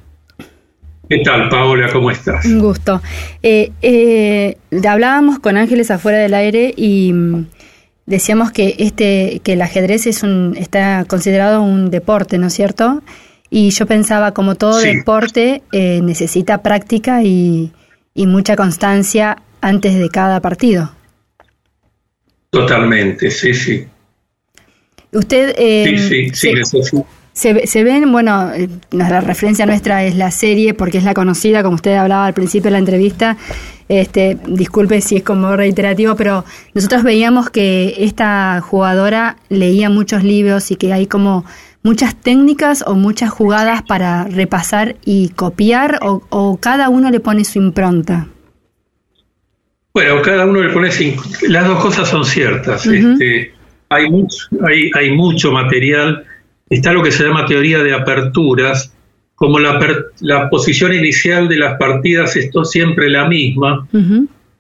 ¿Qué 1.08 1.18
tal, 1.18 1.48
Paola? 1.48 1.88
¿Cómo 1.92 2.10
estás? 2.10 2.44
Un 2.46 2.58
gusto. 2.58 3.00
Eh, 3.42 3.70
eh, 3.82 4.56
hablábamos 4.88 5.38
con 5.38 5.56
Ángeles 5.56 5.90
afuera 5.90 6.18
del 6.18 6.34
aire 6.34 6.72
y 6.76 7.12
mm, 7.12 7.46
decíamos 8.06 8.52
que 8.52 8.76
este 8.78 9.40
que 9.44 9.54
el 9.54 9.62
ajedrez 9.62 10.06
es 10.06 10.22
un 10.22 10.56
está 10.58 11.04
considerado 11.06 11.62
un 11.62 11.90
deporte, 11.90 12.38
¿no 12.38 12.48
es 12.48 12.54
cierto? 12.54 13.02
Y 13.50 13.70
yo 13.70 13.86
pensaba, 13.86 14.32
como 14.32 14.54
todo 14.54 14.78
deporte, 14.78 15.62
eh, 15.72 16.00
necesita 16.02 16.62
práctica 16.62 17.22
y, 17.22 17.70
y 18.14 18.26
mucha 18.26 18.56
constancia 18.56 19.42
antes 19.60 19.98
de 19.98 20.08
cada 20.08 20.40
partido. 20.40 20.90
Totalmente, 22.48 23.30
sí, 23.30 23.52
sí. 23.52 23.86
Usted... 25.12 25.54
Eh, 25.58 25.84
sí, 25.98 26.30
sí, 26.30 26.54
sí, 26.64 26.82
se, 26.82 27.04
se, 27.32 27.84
ven, 27.84 28.12
bueno, 28.12 28.52
eh, 28.52 28.68
la 28.90 29.20
referencia 29.20 29.66
nuestra 29.66 30.04
es 30.04 30.16
la 30.16 30.30
serie 30.30 30.74
porque 30.74 30.98
es 30.98 31.04
la 31.04 31.14
conocida, 31.14 31.62
como 31.62 31.76
usted 31.76 31.94
hablaba 31.94 32.26
al 32.26 32.34
principio 32.34 32.64
de 32.64 32.72
la 32.72 32.78
entrevista. 32.78 33.36
Este, 33.88 34.38
disculpe 34.46 35.00
si 35.00 35.16
es 35.16 35.22
como 35.22 35.56
reiterativo, 35.56 36.14
pero 36.16 36.44
nosotros 36.74 37.02
veíamos 37.02 37.50
que 37.50 37.94
esta 37.98 38.60
jugadora 38.60 39.36
leía 39.48 39.90
muchos 39.90 40.24
libros 40.24 40.70
y 40.70 40.76
que 40.76 40.92
hay 40.92 41.06
como 41.06 41.44
muchas 41.82 42.14
técnicas 42.14 42.84
o 42.86 42.94
muchas 42.94 43.30
jugadas 43.30 43.82
para 43.82 44.24
repasar 44.24 44.96
y 45.04 45.30
copiar 45.30 45.98
o, 46.02 46.22
o 46.30 46.58
cada 46.58 46.88
uno 46.88 47.10
le 47.10 47.20
pone 47.20 47.44
su 47.44 47.58
impronta. 47.58 48.28
Bueno, 49.94 50.22
cada 50.22 50.46
uno 50.46 50.62
le 50.62 50.72
pone 50.72 50.88
las 51.48 51.66
dos 51.66 51.82
cosas 51.82 52.08
son 52.08 52.24
ciertas. 52.24 52.86
este, 52.86 53.52
hay, 53.90 54.10
mucho, 54.10 54.36
hay, 54.66 54.90
hay 54.94 55.10
mucho 55.12 55.52
material. 55.52 56.24
Está 56.68 56.92
lo 56.92 57.02
que 57.02 57.12
se 57.12 57.24
llama 57.24 57.46
teoría 57.46 57.82
de 57.82 57.94
aperturas, 57.94 58.94
como 59.34 59.58
la, 59.58 59.78
la 60.20 60.48
posición 60.48 60.94
inicial 60.94 61.48
de 61.48 61.56
las 61.56 61.76
partidas 61.78 62.36
es 62.36 62.50
siempre 62.64 63.10
la 63.10 63.28
misma. 63.28 63.88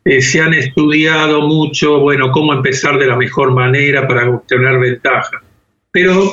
Eh, 0.04 0.20
se 0.20 0.40
han 0.40 0.54
estudiado 0.54 1.42
mucho, 1.42 2.00
bueno, 2.00 2.32
cómo 2.32 2.52
empezar 2.52 2.98
de 2.98 3.06
la 3.06 3.16
mejor 3.16 3.52
manera 3.52 4.06
para 4.08 4.28
obtener 4.28 4.78
ventaja. 4.78 5.42
Pero 5.90 6.32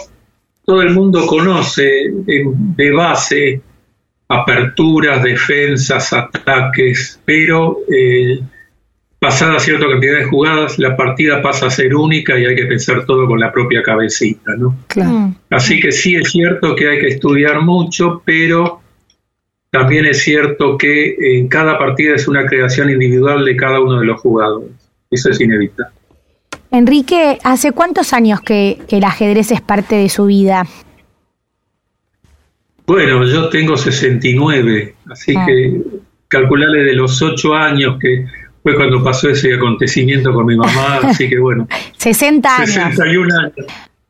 todo 0.65 0.81
el 0.81 0.91
mundo 0.91 1.25
conoce 1.27 2.11
de 2.25 2.91
base 2.91 3.61
aperturas, 4.29 5.23
defensas, 5.23 6.13
ataques, 6.13 7.19
pero 7.25 7.79
eh, 7.91 8.39
pasada 9.19 9.59
cierta 9.59 9.87
cantidad 9.87 10.17
de 10.17 10.25
jugadas, 10.25 10.79
la 10.79 10.95
partida 10.95 11.41
pasa 11.41 11.67
a 11.67 11.69
ser 11.69 11.93
única 11.93 12.39
y 12.39 12.45
hay 12.45 12.55
que 12.55 12.65
pensar 12.65 13.05
todo 13.05 13.27
con 13.27 13.39
la 13.39 13.51
propia 13.51 13.83
cabecita, 13.83 14.55
¿no? 14.55 14.77
Mm. 14.95 15.35
Así 15.49 15.79
que 15.79 15.91
sí 15.91 16.15
es 16.15 16.31
cierto 16.31 16.75
que 16.75 16.89
hay 16.89 16.99
que 16.99 17.07
estudiar 17.09 17.61
mucho, 17.61 18.21
pero 18.25 18.81
también 19.69 20.05
es 20.05 20.23
cierto 20.23 20.77
que 20.77 21.37
en 21.37 21.49
cada 21.49 21.77
partida 21.77 22.15
es 22.15 22.27
una 22.27 22.45
creación 22.45 22.89
individual 22.89 23.43
de 23.43 23.55
cada 23.57 23.81
uno 23.81 23.99
de 23.99 24.05
los 24.05 24.19
jugadores. 24.21 24.71
Eso 25.11 25.29
es 25.29 25.41
inevitable. 25.41 25.93
Enrique, 26.71 27.39
¿hace 27.43 27.71
cuántos 27.71 28.13
años 28.13 28.41
que, 28.41 28.77
el 28.89 29.03
ajedrez 29.03 29.51
es 29.51 29.61
parte 29.61 29.95
de 29.95 30.07
su 30.07 30.25
vida? 30.27 30.65
Bueno, 32.85 33.25
yo 33.25 33.49
tengo 33.49 33.75
69, 33.75 34.95
así 35.11 35.33
ah. 35.35 35.45
que 35.45 35.81
calcularle 36.27 36.83
de 36.83 36.93
los 36.93 37.21
8 37.21 37.53
años 37.53 37.97
que 37.99 38.25
fue 38.63 38.75
cuando 38.75 39.03
pasó 39.03 39.29
ese 39.29 39.53
acontecimiento 39.53 40.33
con 40.33 40.45
mi 40.45 40.55
mamá, 40.55 40.99
así 41.03 41.29
que 41.29 41.39
bueno. 41.39 41.67
60 41.97 42.55
años. 42.55 42.69
61 42.69 43.35
años. 43.39 43.53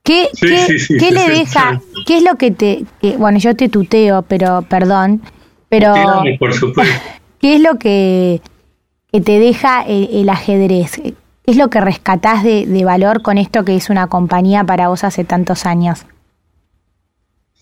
¿Qué, 0.04 0.28
qué, 0.40 1.12
le 1.12 1.30
deja? 1.30 1.82
¿Qué 2.08 2.18
es 2.18 2.24
lo 2.24 2.36
que 2.36 2.52
te.? 2.52 2.86
bueno, 3.18 3.38
yo 3.38 3.56
te 3.56 3.70
tuteo, 3.70 4.24
pero 4.24 4.64
perdón. 4.64 5.22
Pero. 5.68 5.94
por 6.40 6.54
supuesto. 6.54 6.94
¿Qué 7.40 7.56
es 7.56 7.62
lo 7.62 7.78
que, 7.78 8.42
que 9.12 9.22
te 9.22 9.40
deja 9.40 9.84
el, 9.84 10.28
ajedrez? 10.30 11.00
¿Qué 11.02 11.14
es 11.46 11.58
lo 11.58 11.70
que 11.70 11.80
rescatás 11.80 12.44
de, 12.44 12.66
de, 12.66 12.84
valor 12.84 13.22
con 13.22 13.38
esto 13.38 13.64
que 13.64 13.76
es 13.76 13.90
una 13.90 14.08
compañía 14.08 14.64
para 14.64 14.90
vos 14.90 15.04
hace 15.04 15.24
tantos 15.24 15.66
años? 15.66 16.06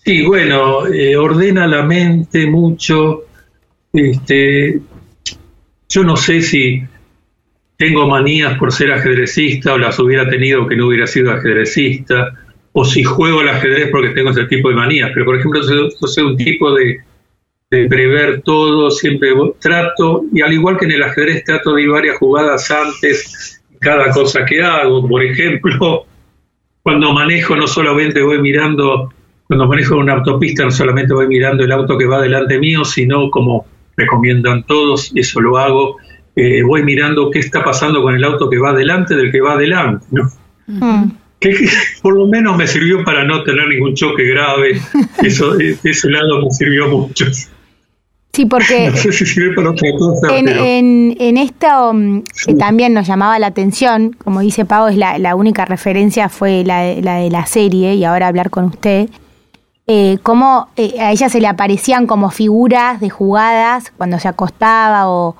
Sí, 0.04 0.24
bueno, 0.24 0.86
eh, 0.86 1.16
ordena 1.16 1.66
la 1.66 1.82
mente 1.82 2.46
mucho. 2.46 3.24
Este, 3.92 4.80
yo 5.88 6.04
no 6.04 6.16
sé 6.16 6.42
si 6.42 6.82
tengo 7.76 8.06
manías 8.08 8.58
por 8.58 8.72
ser 8.72 8.92
ajedrecista 8.92 9.74
o 9.74 9.78
las 9.78 9.98
hubiera 9.98 10.28
tenido 10.28 10.66
que 10.66 10.76
no 10.76 10.88
hubiera 10.88 11.06
sido 11.06 11.32
ajedrecista, 11.32 12.34
o 12.72 12.84
si 12.84 13.04
juego 13.04 13.40
al 13.40 13.48
ajedrez 13.48 13.88
porque 13.90 14.10
tengo 14.10 14.30
ese 14.30 14.44
tipo 14.44 14.68
de 14.68 14.74
manías. 14.74 15.10
Pero, 15.14 15.24
por 15.24 15.36
ejemplo, 15.36 15.60
yo, 15.62 15.88
soy 16.06 16.24
un 16.24 16.36
tipo 16.36 16.74
de, 16.74 16.98
prever 17.70 18.42
todo, 18.42 18.90
siempre 18.90 19.30
trato, 19.60 20.24
y 20.32 20.40
al 20.40 20.52
igual 20.52 20.78
que 20.78 20.86
en 20.86 20.92
el 20.92 21.02
ajedrez 21.02 21.44
trato 21.44 21.74
de 21.74 21.82
ir 21.82 21.90
varias 21.90 22.18
jugadas 22.18 22.70
antes 22.70 23.62
cada 23.78 24.10
cosa 24.10 24.44
que 24.44 24.62
hago. 24.62 25.06
Por 25.06 25.22
ejemplo, 25.22 26.06
cuando 26.82 27.12
manejo 27.12 27.54
no 27.56 27.66
solamente 27.66 28.22
voy 28.22 28.40
mirando, 28.40 29.12
cuando 29.46 29.66
manejo 29.66 29.96
una 29.96 30.14
autopista 30.14 30.64
no 30.64 30.70
solamente 30.70 31.14
voy 31.14 31.28
mirando 31.28 31.62
el 31.62 31.72
auto 31.72 31.96
que 31.96 32.06
va 32.06 32.20
delante 32.20 32.58
mío, 32.58 32.84
sino 32.84 33.30
como 33.30 33.66
recomiendan 33.98 34.64
todos, 34.64 35.12
eso 35.14 35.40
lo 35.40 35.58
hago. 35.58 35.96
Eh, 36.34 36.62
voy 36.62 36.84
mirando 36.84 37.30
qué 37.30 37.40
está 37.40 37.64
pasando 37.64 38.00
con 38.00 38.14
el 38.14 38.22
auto 38.24 38.48
que 38.48 38.58
va 38.58 38.70
adelante 38.70 39.16
del 39.16 39.32
que 39.32 39.40
va 39.40 39.54
adelante, 39.54 40.06
¿no? 40.12 40.30
Mm. 40.68 41.10
Que, 41.40 41.68
por 42.02 42.14
lo 42.14 42.26
menos 42.26 42.56
me 42.56 42.66
sirvió 42.66 43.04
para 43.04 43.24
no 43.24 43.42
tener 43.42 43.68
ningún 43.68 43.94
choque 43.94 44.24
grave. 44.24 44.80
Eso, 45.22 45.58
eh, 45.58 45.76
ese 45.82 46.08
lado 46.10 46.42
me 46.42 46.50
sirvió 46.50 46.88
mucho. 46.88 47.26
Sí, 48.32 48.46
porque 48.46 48.90
no 48.90 48.96
sé 48.96 49.12
si 49.12 49.26
sirve 49.26 49.54
para 49.54 49.70
otra 49.70 49.88
cosa, 49.98 50.36
en, 50.36 51.16
en, 51.18 51.36
esto 51.36 51.92
mm, 51.92 52.22
que 52.46 52.54
también 52.54 52.94
nos 52.94 53.06
llamaba 53.06 53.38
la 53.40 53.48
atención, 53.48 54.12
como 54.12 54.40
dice 54.40 54.64
Pau, 54.64 54.86
es 54.86 54.96
la, 54.96 55.18
la 55.18 55.34
única 55.34 55.64
referencia 55.64 56.28
fue 56.28 56.62
la, 56.64 56.94
la 57.00 57.16
de 57.16 57.30
la 57.30 57.46
serie 57.46 57.94
y 57.94 58.04
ahora 58.04 58.28
hablar 58.28 58.50
con 58.50 58.66
usted 58.66 59.08
eh, 59.90 60.18
cómo 60.22 60.68
eh, 60.76 61.00
a 61.00 61.12
ella 61.12 61.30
se 61.30 61.40
le 61.40 61.46
aparecían 61.46 62.06
como 62.06 62.30
figuras 62.30 63.00
de 63.00 63.08
jugadas 63.08 63.90
cuando 63.96 64.18
se 64.18 64.28
acostaba 64.28 65.08
o, 65.08 65.34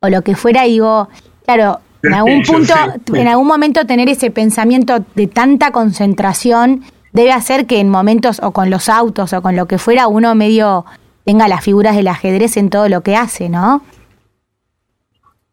lo 0.00 0.22
que 0.22 0.34
fuera, 0.34 0.66
y 0.66 0.72
digo, 0.72 1.10
claro, 1.44 1.80
en 2.02 2.14
algún 2.14 2.42
punto, 2.46 2.72
en 3.12 3.28
algún 3.28 3.46
momento 3.46 3.84
tener 3.84 4.08
ese 4.08 4.30
pensamiento 4.30 5.04
de 5.14 5.26
tanta 5.26 5.70
concentración 5.70 6.82
debe 7.12 7.32
hacer 7.32 7.66
que 7.66 7.78
en 7.78 7.90
momentos 7.90 8.40
o 8.42 8.52
con 8.52 8.70
los 8.70 8.88
autos 8.88 9.34
o 9.34 9.42
con 9.42 9.54
lo 9.54 9.66
que 9.66 9.76
fuera 9.76 10.06
uno 10.06 10.34
medio 10.34 10.86
tenga 11.26 11.46
las 11.46 11.62
figuras 11.62 11.94
del 11.94 12.08
ajedrez 12.08 12.56
en 12.56 12.70
todo 12.70 12.88
lo 12.88 13.02
que 13.02 13.16
hace, 13.16 13.50
¿no? 13.50 13.84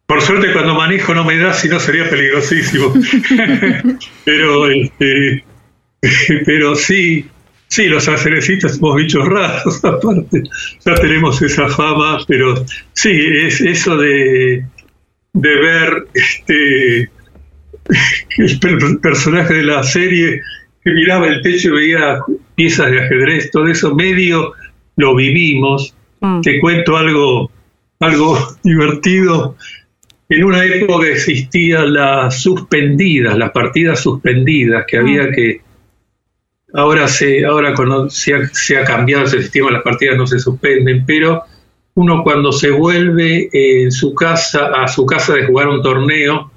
Por 0.06 0.22
suerte 0.22 0.54
cuando 0.54 0.74
manejo 0.74 1.12
no 1.12 1.22
me 1.22 1.36
da, 1.36 1.52
si 1.52 1.68
no 1.68 1.78
sería 1.78 2.08
peligrosísimo. 2.08 2.94
pero, 4.24 4.70
este, 4.70 5.44
pero 6.46 6.74
sí, 6.76 7.28
Sí, 7.68 7.86
los 7.86 8.08
ajedrecistas 8.08 8.76
somos 8.76 8.96
bichos 8.96 9.26
raros, 9.26 9.84
aparte, 9.84 10.42
ya 10.84 10.94
tenemos 10.94 11.40
esa 11.42 11.68
fama, 11.68 12.18
pero 12.26 12.64
sí, 12.94 13.10
es 13.10 13.60
eso 13.60 13.96
de, 13.96 14.64
de 15.34 15.56
ver 15.56 16.06
este, 16.14 17.10
el 18.38 19.00
personaje 19.00 19.54
de 19.54 19.62
la 19.62 19.82
serie 19.82 20.40
que 20.82 20.90
miraba 20.90 21.28
el 21.28 21.42
techo 21.42 21.68
y 21.68 21.72
veía 21.72 22.20
piezas 22.54 22.90
de 22.90 23.00
ajedrez, 23.00 23.50
todo 23.50 23.68
eso 23.68 23.94
medio 23.94 24.52
lo 24.96 25.14
vivimos. 25.14 25.94
Mm. 26.20 26.40
Te 26.40 26.60
cuento 26.60 26.96
algo, 26.96 27.50
algo 28.00 28.38
divertido. 28.62 29.56
En 30.28 30.44
una 30.44 30.64
época 30.64 31.08
existían 31.08 31.94
las 31.94 32.42
suspendidas, 32.42 33.36
las 33.38 33.50
partidas 33.50 34.00
suspendidas, 34.00 34.84
que 34.86 34.98
había 34.98 35.24
mm. 35.24 35.32
que 35.32 35.60
Ahora, 36.74 37.08
se, 37.08 37.44
ahora 37.46 37.74
se, 38.10 38.34
ha, 38.34 38.48
se 38.52 38.76
ha 38.76 38.84
cambiado 38.84 39.24
ese 39.24 39.40
sistema, 39.42 39.70
las 39.70 39.82
partidas 39.82 40.16
no 40.16 40.26
se 40.26 40.38
suspenden, 40.38 41.04
pero 41.06 41.42
uno 41.94 42.22
cuando 42.22 42.52
se 42.52 42.70
vuelve 42.70 43.48
en 43.52 43.90
su 43.90 44.14
casa, 44.14 44.66
a 44.66 44.86
su 44.86 45.06
casa 45.06 45.34
de 45.34 45.46
jugar 45.46 45.68
un 45.68 45.82
torneo, 45.82 46.50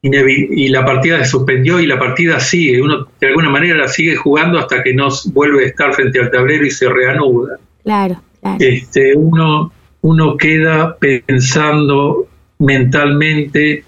y 0.00 0.68
la 0.68 0.84
partida 0.84 1.18
se 1.18 1.24
suspendió 1.24 1.80
y 1.80 1.86
la 1.86 1.98
partida 1.98 2.38
sigue, 2.40 2.80
uno 2.80 3.08
de 3.20 3.26
alguna 3.26 3.50
manera 3.50 3.76
la 3.76 3.88
sigue 3.88 4.16
jugando 4.16 4.58
hasta 4.58 4.82
que 4.82 4.94
no 4.94 5.08
vuelve 5.32 5.64
a 5.64 5.68
estar 5.68 5.92
frente 5.92 6.20
al 6.20 6.30
tablero 6.30 6.64
y 6.64 6.70
se 6.70 6.88
reanuda. 6.88 7.58
Claro, 7.82 8.20
claro. 8.40 8.56
Este, 8.60 9.16
uno, 9.16 9.72
uno 10.02 10.36
queda 10.36 10.96
pensando 10.98 12.28
mentalmente 12.58 13.84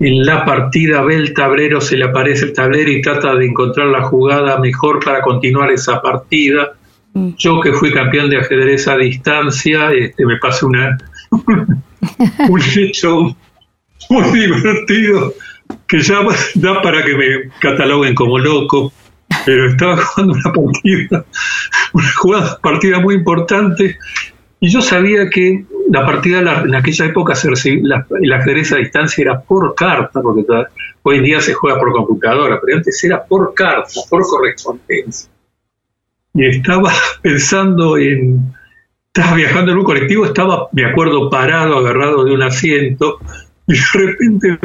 en 0.00 0.24
la 0.24 0.46
partida 0.46 1.02
ve 1.02 1.14
el 1.14 1.34
tablero, 1.34 1.80
se 1.80 1.96
le 1.96 2.06
aparece 2.06 2.46
el 2.46 2.52
tablero 2.54 2.90
y 2.90 3.02
trata 3.02 3.34
de 3.34 3.44
encontrar 3.44 3.88
la 3.88 4.02
jugada 4.04 4.58
mejor 4.58 5.04
para 5.04 5.20
continuar 5.20 5.70
esa 5.70 6.00
partida. 6.00 6.72
Mm. 7.12 7.32
Yo 7.36 7.60
que 7.60 7.74
fui 7.74 7.92
campeón 7.92 8.30
de 8.30 8.38
ajedrez 8.38 8.88
a 8.88 8.96
distancia, 8.96 9.92
este, 9.92 10.24
me 10.24 10.38
una, 10.62 10.98
un 12.48 12.60
hecho 12.78 13.36
muy 14.08 14.40
divertido 14.40 15.34
que 15.86 16.00
ya 16.00 16.20
da 16.54 16.80
para 16.80 17.04
que 17.04 17.14
me 17.14 17.50
cataloguen 17.60 18.14
como 18.14 18.38
loco, 18.38 18.92
pero 19.44 19.68
estaba 19.68 19.98
jugando 19.98 20.34
una 20.34 20.52
partida, 20.52 21.24
una 21.92 22.12
jugada, 22.12 22.58
partida 22.62 23.00
muy 23.00 23.16
importante, 23.16 23.98
y 24.60 24.68
yo 24.70 24.80
sabía 24.80 25.28
que 25.28 25.64
la 25.90 26.06
partida 26.06 26.38
en 26.38 26.74
aquella 26.74 27.06
época 27.06 27.34
el 27.42 28.32
ajedrez 28.32 28.72
a 28.72 28.76
distancia 28.76 29.22
era 29.22 29.40
por 29.40 29.74
carta, 29.74 30.22
porque 30.22 30.44
hoy 31.02 31.16
en 31.16 31.24
día 31.24 31.40
se 31.40 31.52
juega 31.52 31.80
por 31.80 31.90
computadora, 31.92 32.60
pero 32.64 32.78
antes 32.78 33.02
era 33.02 33.24
por 33.24 33.52
carta, 33.54 34.00
por 34.08 34.22
correspondencia. 34.22 35.28
Y 36.32 36.46
estaba 36.46 36.92
pensando 37.22 37.98
en, 37.98 38.54
estaba 39.12 39.34
viajando 39.34 39.72
en 39.72 39.78
un 39.78 39.84
colectivo, 39.84 40.26
estaba, 40.26 40.68
me 40.70 40.84
acuerdo, 40.84 41.28
parado, 41.28 41.78
agarrado 41.78 42.24
de 42.24 42.34
un 42.34 42.42
asiento, 42.42 43.18
y 43.66 43.72
de 43.72 44.06
repente 44.06 44.58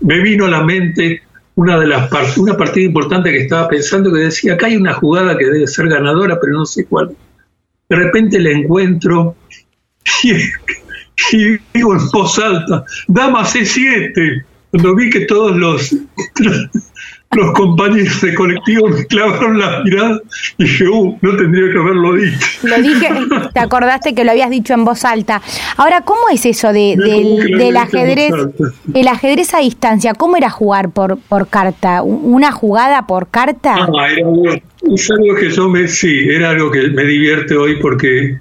me 0.00 0.18
vino 0.20 0.46
a 0.46 0.50
la 0.50 0.64
mente 0.64 1.22
una 1.54 1.78
de 1.78 1.86
las 1.86 2.38
una 2.38 2.56
partida 2.56 2.86
importante 2.86 3.30
que 3.30 3.42
estaba 3.42 3.68
pensando 3.68 4.12
que 4.12 4.18
decía, 4.18 4.54
acá 4.54 4.66
hay 4.66 4.76
una 4.76 4.94
jugada 4.94 5.38
que 5.38 5.46
debe 5.46 5.66
ser 5.68 5.88
ganadora, 5.88 6.38
pero 6.40 6.54
no 6.54 6.66
sé 6.66 6.86
cuál. 6.86 7.16
De 7.88 7.96
repente 7.96 8.40
la 8.40 8.50
encuentro 8.50 9.36
y, 11.32 11.58
digo 11.74 11.94
en 11.94 12.08
voz 12.10 12.38
alta, 12.38 12.84
dama 13.08 13.44
C7. 13.44 14.44
Cuando 14.70 14.94
vi 14.94 15.10
que 15.10 15.20
todos 15.20 15.56
los, 15.56 15.94
los 17.32 17.52
compañeros 17.52 18.20
de 18.20 18.34
colectivo 18.34 18.88
me 18.88 19.06
clavaron 19.06 19.58
la 19.58 19.82
mirada 19.82 20.20
y 20.58 20.64
dije, 20.64 20.88
uh, 20.88 21.18
no 21.20 21.36
tendría 21.36 21.72
que 21.72 21.78
haberlo 21.78 22.14
dicho. 22.14 22.46
Lo 22.62 22.82
dije, 22.82 23.08
te 23.54 23.60
acordaste 23.60 24.14
que 24.14 24.24
lo 24.24 24.32
habías 24.32 24.50
dicho 24.50 24.74
en 24.74 24.84
voz 24.84 25.04
alta. 25.04 25.40
Ahora, 25.76 26.02
¿cómo 26.02 26.28
es 26.32 26.44
eso 26.46 26.72
de, 26.72 26.96
del, 26.96 27.76
ajedrez, 27.76 28.32
el 28.92 29.08
ajedrez 29.08 29.54
a 29.54 29.60
distancia? 29.60 30.14
¿Cómo 30.14 30.36
era 30.36 30.50
jugar 30.50 30.90
por, 30.90 31.18
por 31.18 31.48
carta? 31.48 32.02
¿Una 32.02 32.52
jugada 32.52 33.06
por 33.06 33.28
carta? 33.28 33.76
Ah, 33.76 34.08
era, 34.10 34.62
es 34.94 35.10
algo 35.10 35.34
que 35.36 35.50
yo 35.50 35.68
me, 35.68 35.88
sí, 35.88 36.28
era 36.28 36.50
algo 36.50 36.70
que 36.70 36.88
me 36.88 37.04
divierte 37.04 37.56
hoy 37.56 37.76
porque 37.80 38.40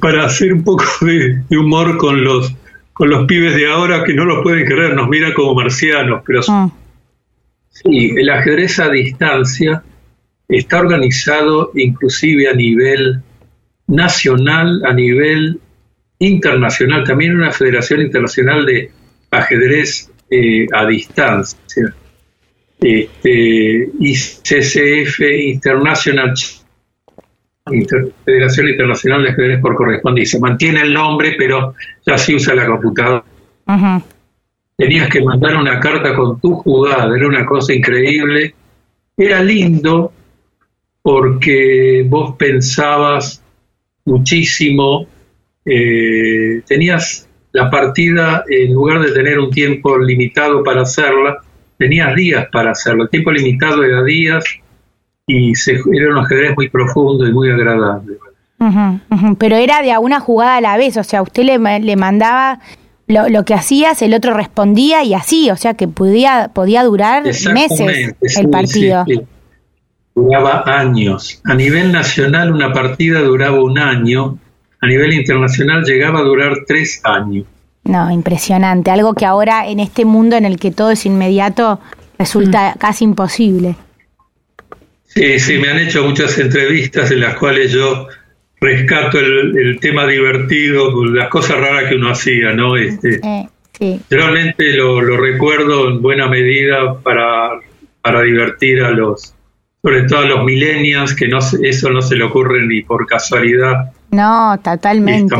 para 0.00 0.24
hacer 0.24 0.52
un 0.52 0.64
poco 0.64 0.84
de, 1.02 1.42
humor 1.56 1.96
con 1.98 2.22
los 2.22 2.54
con 2.92 3.10
los 3.10 3.26
pibes 3.26 3.54
de 3.54 3.70
ahora 3.70 4.02
que 4.02 4.12
no 4.12 4.24
los 4.24 4.42
pueden 4.42 4.66
creer, 4.66 4.92
nos 4.92 5.08
miran 5.08 5.32
como 5.32 5.54
marcianos, 5.54 6.22
pero 6.26 6.40
mm. 6.40 6.72
sí, 7.68 8.12
el 8.16 8.28
ajedrez 8.28 8.80
a 8.80 8.88
distancia 8.88 9.84
está 10.48 10.80
organizado 10.80 11.70
inclusive 11.76 12.48
a 12.48 12.54
nivel 12.54 13.22
nacional, 13.86 14.82
a 14.84 14.92
nivel 14.92 15.60
internacional, 16.18 17.04
también 17.04 17.36
una 17.36 17.52
federación 17.52 18.00
internacional 18.00 18.66
de 18.66 18.90
ajedrez 19.30 20.10
eh, 20.30 20.66
a 20.72 20.84
distancia, 20.86 21.94
este, 22.80 23.90
ICCF 24.00 25.20
International 25.20 26.34
Federación 28.24 28.68
Internacional 28.68 29.22
de 29.22 29.30
Ajedrez 29.30 29.60
por 29.60 29.74
Correspondencia. 29.74 30.40
Mantiene 30.40 30.82
el 30.82 30.92
nombre, 30.92 31.34
pero 31.38 31.74
ya 32.06 32.18
se 32.18 32.34
usa 32.34 32.54
la 32.54 32.66
computadora. 32.66 33.24
Tenías 34.76 35.08
que 35.08 35.22
mandar 35.22 35.56
una 35.56 35.80
carta 35.80 36.14
con 36.14 36.40
tu 36.40 36.54
jugada, 36.54 37.16
era 37.16 37.26
una 37.26 37.44
cosa 37.44 37.74
increíble. 37.74 38.54
Era 39.16 39.42
lindo 39.42 40.12
porque 41.02 42.04
vos 42.08 42.36
pensabas 42.36 43.42
muchísimo, 44.04 45.06
eh, 45.64 46.62
tenías 46.66 47.28
la 47.52 47.70
partida, 47.70 48.44
en 48.48 48.72
lugar 48.72 49.00
de 49.00 49.12
tener 49.12 49.38
un 49.38 49.50
tiempo 49.50 49.98
limitado 49.98 50.62
para 50.62 50.82
hacerla, 50.82 51.38
tenías 51.76 52.14
días 52.14 52.46
para 52.52 52.72
hacerlo. 52.72 53.04
El 53.04 53.10
tiempo 53.10 53.32
limitado 53.32 53.82
era 53.82 54.02
días 54.02 54.44
y 55.28 55.54
se, 55.54 55.72
era 55.72 56.10
un 56.10 56.18
ajedrez 56.18 56.56
muy 56.56 56.68
profundo 56.70 57.28
y 57.28 57.32
muy 57.32 57.50
agradable. 57.50 58.16
Pero 59.38 59.56
era 59.56 59.82
de 59.82 59.92
a 59.92 60.00
una 60.00 60.18
jugada 60.18 60.56
a 60.56 60.60
la 60.60 60.76
vez, 60.76 60.96
o 60.96 61.04
sea, 61.04 61.22
usted 61.22 61.44
le, 61.44 61.80
le 61.80 61.96
mandaba 61.96 62.58
lo, 63.06 63.28
lo, 63.28 63.44
que 63.44 63.54
hacías, 63.54 64.02
el 64.02 64.14
otro 64.14 64.34
respondía 64.34 65.04
y 65.04 65.14
así, 65.14 65.50
o 65.50 65.56
sea 65.56 65.74
que 65.74 65.86
podía, 65.86 66.50
podía 66.52 66.82
durar 66.82 67.22
meses 67.24 68.14
el 68.36 68.50
partido. 68.50 69.04
Duraba 70.14 70.64
años. 70.66 71.40
A 71.44 71.54
nivel 71.54 71.92
nacional 71.92 72.52
una 72.52 72.72
partida 72.72 73.20
duraba 73.20 73.62
un 73.62 73.78
año, 73.78 74.38
a 74.80 74.86
nivel 74.86 75.12
internacional 75.12 75.84
llegaba 75.84 76.20
a 76.20 76.22
durar 76.22 76.54
tres 76.66 77.00
años. 77.04 77.44
No, 77.84 78.10
impresionante, 78.10 78.90
algo 78.90 79.14
que 79.14 79.26
ahora 79.26 79.68
en 79.68 79.78
este 79.78 80.04
mundo 80.04 80.36
en 80.36 80.44
el 80.44 80.58
que 80.58 80.72
todo 80.72 80.90
es 80.90 81.06
inmediato 81.06 81.80
resulta 82.18 82.72
mm. 82.74 82.78
casi 82.78 83.04
imposible. 83.04 83.76
Sí, 85.08 85.40
sí, 85.40 85.58
me 85.58 85.70
han 85.70 85.78
hecho 85.78 86.04
muchas 86.04 86.38
entrevistas 86.38 87.10
en 87.10 87.20
las 87.20 87.36
cuales 87.36 87.72
yo 87.72 88.08
rescato 88.60 89.18
el, 89.18 89.78
tema 89.80 90.06
divertido, 90.06 91.04
las 91.06 91.28
cosas 91.28 91.58
raras 91.58 91.88
que 91.88 91.96
uno 91.96 92.10
hacía, 92.10 92.52
¿no? 92.52 92.76
Este, 92.76 93.20
sí. 93.72 94.00
Realmente 94.10 94.72
lo, 94.74 95.00
recuerdo 95.16 95.88
en 95.88 96.02
buena 96.02 96.28
medida 96.28 96.98
para, 97.00 97.50
para 98.02 98.22
divertir 98.22 98.82
a 98.82 98.90
los, 98.90 99.34
sobre 99.82 100.02
todo 100.02 100.20
a 100.20 100.26
los 100.26 100.44
millennials, 100.44 101.14
que 101.14 101.28
no 101.28 101.38
eso 101.38 101.90
no 101.90 102.02
se 102.02 102.16
le 102.16 102.24
ocurre 102.24 102.66
ni 102.66 102.82
por 102.82 103.06
casualidad. 103.06 103.92
No, 104.10 104.58
totalmente. 104.62 105.34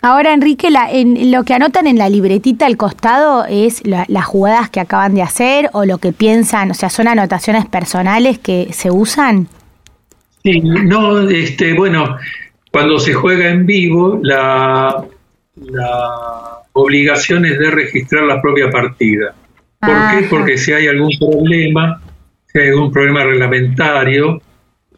Ahora, 0.00 0.32
Enrique, 0.32 0.70
la, 0.70 0.90
en, 0.90 1.30
lo 1.30 1.44
que 1.44 1.54
anotan 1.54 1.86
en 1.86 1.98
la 1.98 2.08
libretita 2.08 2.64
al 2.64 2.76
costado 2.76 3.44
es 3.44 3.82
las 3.84 4.24
jugadas 4.24 4.70
que 4.70 4.80
acaban 4.80 5.14
de 5.14 5.22
hacer 5.22 5.68
o 5.72 5.84
lo 5.84 5.98
que 5.98 6.12
piensan, 6.12 6.70
o 6.70 6.74
sea, 6.74 6.88
son 6.88 7.08
anotaciones 7.08 7.66
personales 7.66 8.38
que 8.38 8.68
se 8.72 8.90
usan. 8.90 9.48
Sí, 10.42 10.60
no, 10.60 11.20
este, 11.28 11.74
bueno, 11.74 12.16
cuando 12.70 12.98
se 12.98 13.12
juega 13.12 13.50
en 13.50 13.66
vivo, 13.66 14.18
la, 14.22 15.04
la 15.56 16.60
obligación 16.72 17.44
es 17.44 17.58
de 17.58 17.70
registrar 17.70 18.22
la 18.22 18.40
propia 18.40 18.70
partida. 18.70 19.34
¿Por 19.80 19.94
qué? 20.10 20.26
Porque 20.30 20.56
si 20.56 20.72
hay 20.72 20.86
algún 20.86 21.10
problema, 21.18 22.00
si 22.46 22.58
hay 22.58 22.68
algún 22.68 22.90
problema 22.90 23.24
reglamentario, 23.24 24.40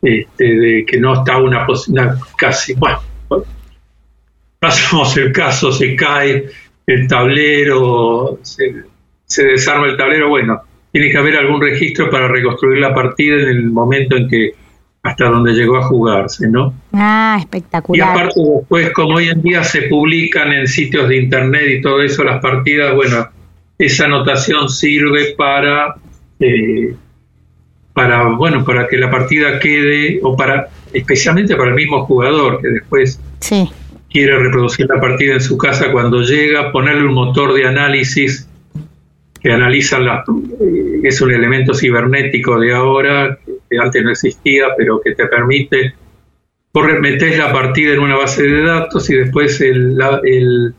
este, 0.03 0.45
de 0.45 0.85
que 0.87 0.99
no 0.99 1.15
está 1.15 1.39
una 1.39 1.67
posibilidad 1.67 2.17
casi, 2.37 2.75
bueno, 2.75 3.01
pasamos 4.59 5.17
el 5.17 5.33
caso, 5.33 5.73
se 5.73 5.97
cae 5.97 6.47
el 6.87 7.07
tablero, 7.09 8.39
se, 8.43 9.43
desarma 9.45 9.87
el 9.87 9.97
tablero, 9.97 10.29
bueno, 10.29 10.61
tiene 10.93 11.11
que 11.11 11.19
haber 11.19 11.37
algún 11.37 11.61
registro 11.61 12.11
para 12.11 12.29
reconstruir 12.29 12.79
la 12.79 12.95
partida 12.95 13.37
en 13.37 13.49
el 13.49 13.71
momento 13.71 14.17
en 14.17 14.29
que 14.29 14.51
hasta 15.03 15.31
donde 15.31 15.53
llegó 15.53 15.79
a 15.79 15.83
jugarse, 15.83 16.49
¿no? 16.49 16.75
Ah, 16.93 17.37
espectacular. 17.41 17.99
Y 17.99 18.11
aparte 18.11 18.41
después, 18.41 18.91
como 18.93 19.15
hoy 19.15 19.29
en 19.29 19.41
día 19.41 19.65
se 19.65 19.83
publican 19.83 20.53
en 20.53 20.67
sitios 20.67 21.09
de 21.09 21.17
internet 21.17 21.79
y 21.79 21.81
todo 21.81 22.03
eso, 22.03 22.23
las 22.23 22.43
partidas, 22.43 22.95
bueno, 22.95 23.29
esa 23.79 24.05
anotación 24.05 24.69
sirve 24.69 25.35
para 25.39 25.95
eh, 26.39 26.95
para 27.93 28.25
bueno 28.29 28.65
para 28.65 28.87
que 28.89 28.97
la 28.97 29.11
partida 29.11 29.59
quede 29.59 30.21
o 30.23 30.37
para 30.37 30.69
especialmente 30.93 31.57
para 31.57 31.71
el 31.71 31.75
mismo 31.75 32.05
jugador 32.05 32.61
que 32.61 32.69
después 32.69 33.21
quiere 34.09 34.39
reproducir 34.39 34.87
la 34.89 35.01
partida 35.01 35.35
en 35.35 35.41
su 35.41 35.57
casa 35.57 35.91
cuando 35.93 36.23
llega 36.23 36.73
ponerle 36.73 37.05
un 37.05 37.15
motor 37.15 37.53
de 37.53 37.67
análisis 37.67 38.49
que 39.43 39.53
analiza 39.53 39.99
la 39.99 40.25
eh, 40.61 41.01
es 41.03 41.21
un 41.21 41.33
elemento 41.33 41.75
cibernético 41.75 42.59
de 42.59 42.75
ahora 42.75 43.39
que 43.69 43.79
antes 43.79 44.05
no 44.05 44.11
existía 44.11 44.67
pero 44.77 45.01
que 45.01 45.15
te 45.15 45.27
permite 45.27 45.95
metes 47.01 47.37
la 47.37 47.53
partida 47.53 47.95
en 47.95 48.01
una 48.01 48.17
base 48.17 48.45
de 48.45 48.63
datos 48.63 49.11
y 49.11 49.15
después 49.17 49.61
el, 49.61 49.97
la, 49.97 50.21
el, 50.23 50.73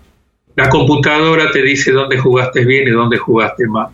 la 0.56 0.69
computadora 0.69 1.52
te 1.52 1.62
dice 1.62 1.91
dónde 1.91 2.17
jugaste 2.17 2.63
bien 2.63 2.88
y 2.88 2.91
dónde 2.91 3.17
jugaste 3.17 3.67
mal 3.67 3.89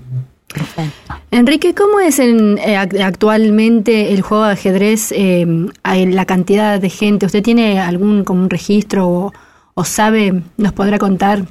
Enrique, 1.30 1.76
¿cómo 1.76 2.00
es 2.00 2.20
en, 2.20 2.58
eh, 2.58 2.78
actualmente 2.78 4.14
el 4.14 4.22
juego 4.22 4.46
de 4.46 4.54
ajedrez, 4.54 5.12
eh, 5.12 5.46
la 5.84 6.26
cantidad 6.26 6.80
de 6.80 6.90
gente? 6.90 7.26
¿Usted 7.26 7.44
tiene 7.44 7.80
algún 7.80 8.24
como 8.24 8.44
un 8.44 8.50
registro 8.50 9.34
o, 9.74 9.84
sabe, 9.84 10.42
nos 10.58 10.74
podrá 10.74 10.98
contar? 10.98 11.46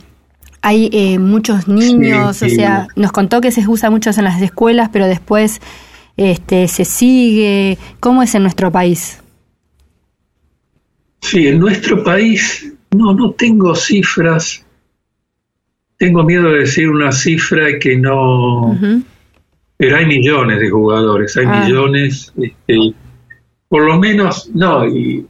Hay 0.62 0.88
eh, 0.92 1.18
muchos 1.18 1.68
niños, 1.68 2.42
o 2.42 2.48
sea, 2.48 2.88
nos 2.96 3.12
contó 3.12 3.40
que 3.40 3.52
se 3.52 3.66
usa 3.68 3.90
mucho 3.90 4.10
en 4.10 4.24
las 4.24 4.40
escuelas, 4.40 4.88
pero 4.92 5.06
después 5.06 5.60
este, 6.16 6.66
se 6.68 6.84
sigue. 6.84 7.78
¿Cómo 8.00 8.22
es 8.22 8.34
en 8.34 8.42
nuestro 8.42 8.72
país? 8.72 9.20
Sí, 11.20 11.46
en 11.46 11.60
nuestro 11.60 12.02
país 12.02 12.72
no, 12.90 13.12
no 13.14 13.32
tengo 13.32 13.74
cifras 13.74 14.66
tengo 15.98 16.24
miedo 16.24 16.50
de 16.50 16.60
decir 16.60 16.88
una 16.90 17.12
cifra 17.12 17.78
que 17.78 17.96
no... 17.96 18.78
Pero 19.78 19.96
hay 19.96 20.06
millones 20.06 20.60
de 20.60 20.70
jugadores, 20.70 21.36
hay 21.36 21.46
ah. 21.46 21.64
millones. 21.64 22.32
Este, 22.40 22.94
por 23.68 23.82
lo 23.84 23.98
menos, 23.98 24.50
no, 24.54 24.86
y, 24.86 25.26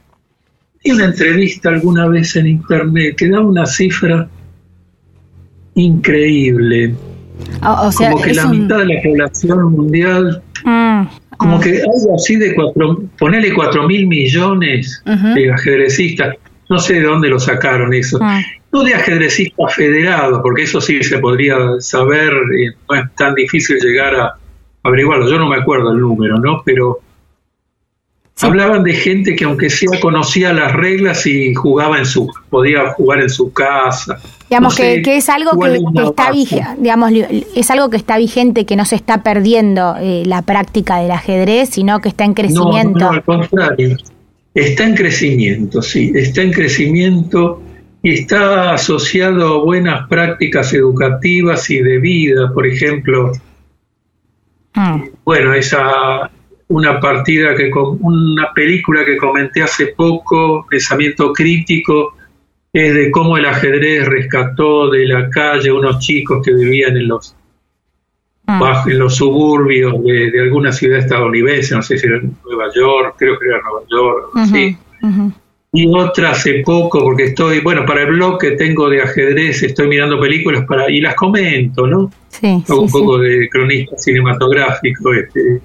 y 0.83 0.91
una 0.91 1.05
entrevista 1.05 1.69
alguna 1.69 2.07
vez 2.07 2.35
en 2.35 2.47
internet 2.47 3.15
que 3.17 3.29
da 3.29 3.41
una 3.41 3.65
cifra 3.65 4.27
increíble. 5.75 6.95
O, 7.63 7.91
sea, 7.91 8.11
como 8.11 8.23
que 8.23 8.33
la 8.33 8.47
mitad 8.47 8.79
de 8.79 8.85
la 8.85 9.01
población 9.03 9.71
mundial, 9.71 10.41
mm, 10.63 11.01
como 11.37 11.57
mm. 11.57 11.61
que 11.61 11.81
algo 11.81 12.15
así 12.15 12.35
de 12.35 12.55
cuatro, 12.55 13.03
ponele 13.19 13.53
cuatro 13.53 13.87
mil 13.87 14.07
millones 14.07 15.03
de 15.05 15.51
ajedrecistas, 15.51 16.35
no 16.69 16.79
sé 16.79 16.95
de 16.95 17.03
dónde 17.03 17.29
lo 17.29 17.39
sacaron 17.39 17.93
eso. 17.93 18.19
Mm. 18.19 18.41
No 18.71 18.83
de 18.83 18.93
ajedrecistas 18.93 19.73
federados, 19.73 20.39
porque 20.43 20.63
eso 20.63 20.81
sí 20.81 21.01
se 21.03 21.19
podría 21.19 21.57
saber, 21.79 22.33
eh, 22.33 22.75
no 22.89 22.95
es 22.95 23.15
tan 23.15 23.33
difícil 23.33 23.77
llegar 23.79 24.15
a 24.15 24.35
averiguarlo. 24.83 25.29
Yo 25.29 25.39
no 25.39 25.47
me 25.47 25.57
acuerdo 25.57 25.91
el 25.91 25.99
número, 25.99 26.37
¿no? 26.37 26.61
Pero 26.65 27.01
Hablaban 28.39 28.83
de 28.83 28.93
gente 28.93 29.35
que 29.35 29.45
aunque 29.45 29.69
sea 29.69 29.99
conocía 29.99 30.53
las 30.53 30.71
reglas 30.73 31.25
y 31.25 31.55
jugaba 31.55 31.97
en 31.97 32.05
su, 32.05 32.31
podía 32.51 32.91
jugar 32.93 33.21
en 33.21 33.31
su 33.31 33.51
casa. 33.51 34.19
Digamos 34.47 34.75
que, 34.75 35.01
es 35.05 35.29
algo 35.29 35.59
que, 35.59 36.03
está 36.03 36.31
vigente, 36.31 36.67
digamos, 36.77 37.11
es 37.55 37.71
algo 37.71 37.89
que 37.89 37.97
está 37.97 38.17
vigente, 38.17 38.65
que 38.65 38.75
no 38.75 38.85
se 38.85 38.95
está 38.95 39.23
perdiendo 39.23 39.95
eh, 39.99 40.21
la 40.27 40.43
práctica 40.43 40.97
del 40.97 41.11
ajedrez, 41.11 41.69
sino 41.69 41.99
que 41.99 42.09
está 42.09 42.25
en 42.25 42.35
crecimiento. 42.35 42.99
No, 42.99 43.09
al 43.09 43.23
contrario, 43.23 43.97
está 44.53 44.83
en 44.83 44.95
crecimiento, 44.95 45.81
sí, 45.81 46.11
está 46.13 46.43
en 46.43 46.51
crecimiento 46.51 47.63
y 48.07 48.13
está 48.13 48.71
asociado 48.71 49.55
a 49.55 49.63
buenas 49.65 50.07
prácticas 50.07 50.73
educativas 50.73 51.69
y 51.69 51.79
de 51.79 51.97
vida, 51.97 52.53
por 52.53 52.65
ejemplo. 52.65 53.33
Mm. 54.75 55.01
Bueno, 55.25 55.53
esa 55.53 56.31
una 56.69 57.01
partida 57.01 57.53
que 57.53 57.69
una 57.73 58.53
película 58.53 59.03
que 59.03 59.17
comenté 59.17 59.61
hace 59.61 59.87
poco, 59.87 60.65
Pensamiento 60.69 61.33
crítico, 61.33 62.15
es 62.71 62.93
de 62.93 63.11
cómo 63.11 63.35
el 63.35 63.45
ajedrez 63.45 64.05
rescató 64.05 64.89
de 64.89 65.05
la 65.05 65.29
calle 65.29 65.69
unos 65.69 65.99
chicos 65.99 66.41
que 66.45 66.53
vivían 66.53 66.95
en 66.95 67.09
los 67.09 67.35
ah. 68.47 68.85
en 68.87 68.99
los 68.99 69.15
suburbios 69.17 70.01
de, 70.01 70.39
alguna 70.39 70.71
ciudad 70.71 70.99
estadounidense, 70.99 71.75
no 71.75 71.81
sé 71.81 71.97
si 71.97 72.07
era 72.07 72.21
Nueva 72.21 72.71
York, 72.73 73.15
creo 73.17 73.37
que 73.37 73.47
era 73.47 73.61
Nueva 73.61 73.85
York, 73.89 75.37
Y 75.73 75.87
otra 75.87 76.31
hace 76.31 76.63
poco, 76.65 77.03
porque 77.03 77.25
estoy, 77.25 77.59
bueno, 77.59 77.85
para 77.85 78.03
el 78.03 78.07
blog 78.07 78.39
que 78.39 78.51
tengo 78.51 78.89
de 78.89 79.01
ajedrez, 79.01 79.63
estoy 79.63 79.87
mirando 79.87 80.19
películas 80.19 80.63
para 80.65 80.89
y 80.89 81.01
las 81.01 81.15
comento, 81.15 81.85
¿no? 81.85 82.11
Sí. 82.29 82.63
un 82.69 82.89
poco 82.89 83.17
de 83.17 83.49
cronista 83.49 83.97
cinematográfico, 83.97 85.13
este, 85.13 85.61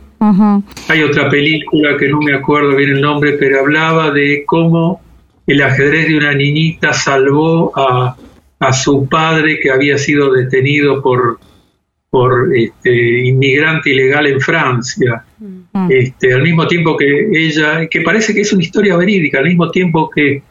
hay 0.89 1.03
otra 1.03 1.29
película 1.29 1.97
que 1.97 2.09
no 2.09 2.21
me 2.21 2.33
acuerdo 2.35 2.77
bien 2.77 2.91
el 2.91 3.01
nombre, 3.01 3.33
pero 3.33 3.59
hablaba 3.59 4.13
de 4.13 4.45
cómo 4.47 5.01
el 5.49 5.61
ajedrez 5.61 6.07
de 6.07 6.17
una 6.17 6.33
niñita 6.33 6.93
salvó 6.93 7.73
a, 7.75 8.17
su 8.73 9.09
padre 9.09 9.59
que 9.59 9.73
había 9.73 9.99
sido 9.99 10.33
detenido 10.33 11.03
por, 11.03 11.41
por 12.09 12.55
este, 12.55 13.27
inmigrante 13.27 13.91
ilegal 13.91 14.29
en 14.29 14.41
Francia. 14.41 15.25
Este, 15.89 16.35
al 16.35 16.43
mismo 16.43 16.67
tiempo 16.67 16.97
que 16.97 17.31
ella, 17.33 17.87
que 17.89 18.03
parece 18.03 18.35
que 18.35 18.43
es 18.43 18.53
una 18.53 18.63
historia 18.63 18.97
verídica, 18.97 19.39
al 19.39 19.47
mismo 19.47 19.71
tiempo 19.71 20.11
que 20.11 20.43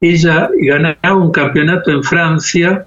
ella 0.00 0.50
ganaba 0.60 1.14
un 1.14 1.30
campeonato 1.30 1.92
en 1.92 2.02
Francia, 2.02 2.86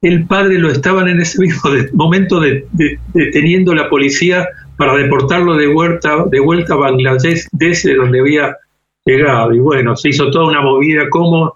el 0.00 0.26
padre 0.26 0.58
lo 0.58 0.70
estaban 0.70 1.08
en 1.08 1.20
ese 1.20 1.38
mismo 1.40 1.70
momento 1.92 2.40
deteniendo 3.12 3.74
la 3.74 3.90
policía 3.90 4.48
para 4.76 4.96
deportarlo 4.96 5.56
de 5.56 5.66
vuelta, 5.66 6.24
de 6.30 6.40
vuelta 6.40 6.74
a 6.74 6.78
Bangladesh, 6.78 7.46
desde 7.52 7.94
donde 7.94 8.20
había 8.20 8.56
llegado. 9.04 9.52
Y 9.54 9.58
bueno, 9.58 9.96
se 9.96 10.10
hizo 10.10 10.30
toda 10.30 10.48
una 10.48 10.62
movida 10.62 11.08
como 11.10 11.54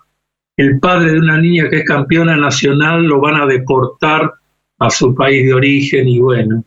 el 0.57 0.79
padre 0.79 1.12
de 1.12 1.18
una 1.18 1.38
niña 1.38 1.68
que 1.70 1.79
es 1.79 1.85
campeona 1.85 2.37
nacional 2.37 3.05
lo 3.05 3.20
van 3.20 3.37
a 3.37 3.46
deportar 3.46 4.35
a 4.79 4.90
su 4.90 5.14
país 5.14 5.46
de 5.46 5.55
origen 5.55 6.09
y 6.09 6.20
bueno. 6.20 6.64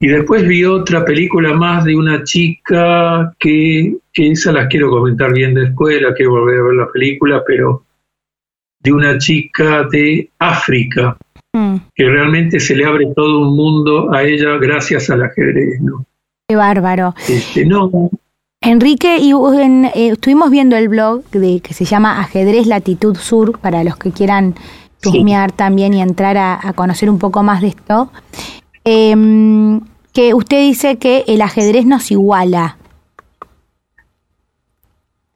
Y 0.00 0.08
después 0.08 0.46
vi 0.46 0.64
otra 0.64 1.04
película 1.04 1.54
más 1.54 1.84
de 1.84 1.96
una 1.96 2.22
chica 2.22 3.34
que, 3.38 3.96
que 4.12 4.30
esa 4.30 4.52
las 4.52 4.68
quiero 4.68 4.90
comentar 4.90 5.32
bien 5.32 5.54
después, 5.54 6.00
la 6.00 6.14
quiero 6.14 6.32
volver 6.32 6.60
a 6.60 6.62
ver 6.62 6.74
la 6.74 6.92
película, 6.92 7.42
pero 7.44 7.84
de 8.80 8.92
una 8.92 9.18
chica 9.18 9.84
de 9.90 10.30
África 10.38 11.16
Mm. 11.52 11.76
que 11.94 12.04
realmente 12.04 12.60
se 12.60 12.76
le 12.76 12.84
abre 12.84 13.06
todo 13.16 13.40
un 13.40 13.56
mundo 13.56 14.12
a 14.12 14.22
ella 14.22 14.58
gracias 14.58 15.08
al 15.08 15.22
ajedrez. 15.22 15.80
¿no? 15.80 16.04
Qué 16.46 16.56
bárbaro. 16.56 17.14
Este, 17.28 17.64
no. 17.64 17.90
Enrique, 18.60 19.18
y 19.18 19.32
eh, 19.32 20.08
estuvimos 20.10 20.50
viendo 20.50 20.76
el 20.76 20.88
blog 20.88 21.24
de, 21.30 21.60
que 21.60 21.74
se 21.74 21.84
llama 21.84 22.20
Ajedrez 22.20 22.66
Latitud 22.66 23.16
Sur, 23.16 23.58
para 23.60 23.84
los 23.84 23.96
que 23.96 24.10
quieran 24.10 24.56
chusmear 25.00 25.52
también 25.52 25.94
y 25.94 26.02
entrar 26.02 26.36
a, 26.36 26.72
conocer 26.74 27.08
un 27.08 27.18
poco 27.18 27.42
más 27.42 27.62
de 27.62 27.68
esto. 27.68 28.10
Em, 28.90 29.80
que 30.14 30.32
usted 30.32 30.60
dice 30.62 30.96
que 30.96 31.24
el 31.28 31.42
ajedrez 31.42 31.84
nos 31.84 32.10
iguala. 32.10 32.78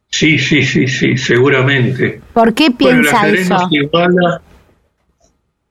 Sí, 0.09 0.39
sí, 0.39 0.63
sí, 0.63 0.89
sí, 0.89 1.19
seguramente. 1.19 2.23
¿Por 2.33 2.55
qué 2.55 2.71
piensa 2.71 3.29
eso? 3.29 3.69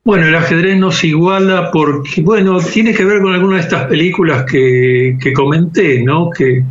Bueno, 0.03 0.27
el 0.27 0.35
ajedrez 0.35 0.77
nos 0.77 1.03
iguala 1.03 1.71
porque, 1.71 2.21
bueno, 2.21 2.59
tiene 2.59 2.93
que 2.93 3.03
ver 3.03 3.19
con 3.19 3.33
alguna 3.33 3.55
de 3.55 3.61
estas 3.63 3.87
películas 3.87 4.45
que, 4.45 5.17
comenté, 5.35 6.03
¿no? 6.03 6.29
Que 6.29 6.63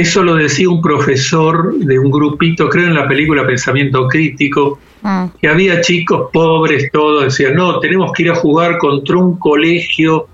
eso 0.00 0.22
lo 0.22 0.36
decía 0.36 0.68
un 0.68 0.80
profesor 0.80 1.74
de 1.76 1.98
un 1.98 2.08
grupito, 2.08 2.68
creo 2.68 2.86
en 2.86 2.94
la 2.94 3.08
película 3.08 3.44
Pensamiento 3.44 4.06
Crítico, 4.06 4.78
ah. 5.02 5.28
que 5.40 5.48
había 5.48 5.80
chicos 5.80 6.30
pobres, 6.32 6.88
todos, 6.92 7.24
decían, 7.24 7.54
no, 7.54 7.80
tenemos 7.80 8.12
que 8.12 8.22
ir 8.22 8.30
a 8.30 8.36
jugar 8.36 8.78
contra 8.78 9.16
un 9.16 9.36
colegio, 9.40 10.28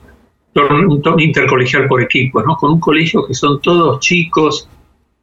un 0.55 1.03
intercolegial 1.19 1.89
por 1.89 2.03
equipos, 2.03 2.45
¿no? 2.45 2.57
Con 2.57 2.73
un 2.73 2.81
colegio 2.81 3.27
que 3.27 3.33
son 3.33 3.59
todos 3.63 4.01
chicos 4.01 4.69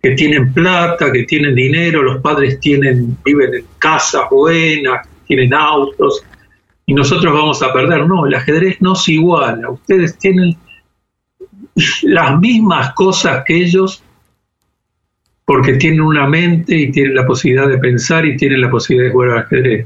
que 0.01 0.11
tienen 0.11 0.51
plata, 0.51 1.11
que 1.11 1.23
tienen 1.25 1.53
dinero, 1.53 2.01
los 2.01 2.19
padres 2.19 2.59
tienen, 2.59 3.15
viven 3.23 3.53
en 3.53 3.65
casas 3.77 4.23
buenas, 4.31 5.07
tienen 5.27 5.53
autos 5.53 6.23
y 6.87 6.95
nosotros 6.95 7.31
vamos 7.31 7.61
a 7.61 7.71
perder. 7.71 8.07
No, 8.07 8.25
el 8.25 8.33
ajedrez 8.33 8.81
no 8.81 8.95
se 8.95 9.13
iguala. 9.13 9.69
Ustedes 9.69 10.17
tienen 10.17 10.57
las 12.01 12.39
mismas 12.39 12.93
cosas 12.95 13.43
que 13.45 13.55
ellos 13.55 14.03
porque 15.51 15.73
tienen 15.73 15.99
una 15.99 16.27
mente 16.27 16.73
y 16.77 16.91
tienen 16.93 17.13
la 17.13 17.25
posibilidad 17.25 17.67
de 17.67 17.77
pensar 17.77 18.25
y 18.25 18.37
tienen 18.37 18.61
la 18.61 18.69
posibilidad 18.69 19.09
de 19.09 19.11
jugar 19.11 19.29
al 19.31 19.37
ajedrez. 19.39 19.85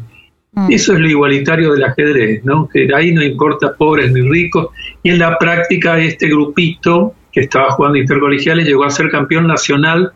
Mm. 0.51 0.67
Eso 0.69 0.93
es 0.93 0.99
lo 0.99 1.09
igualitario 1.09 1.73
del 1.73 1.83
ajedrez, 1.83 2.45
¿no? 2.45 2.69
Que 2.69 2.87
ahí 2.95 3.11
no 3.11 3.23
importa 3.23 3.73
pobres 3.75 4.11
ni 4.11 4.21
ricos. 4.21 4.67
Y 5.01 5.09
en 5.09 5.17
la 5.17 5.39
práctica 5.39 5.97
este 5.97 6.27
grupito 6.29 7.15
que 7.31 7.39
estaba 7.39 7.71
jugando 7.71 7.97
intercolegiales 7.97 8.67
llegó 8.67 8.83
a 8.83 8.91
ser 8.91 9.09
campeón 9.09 9.47
nacional 9.47 10.13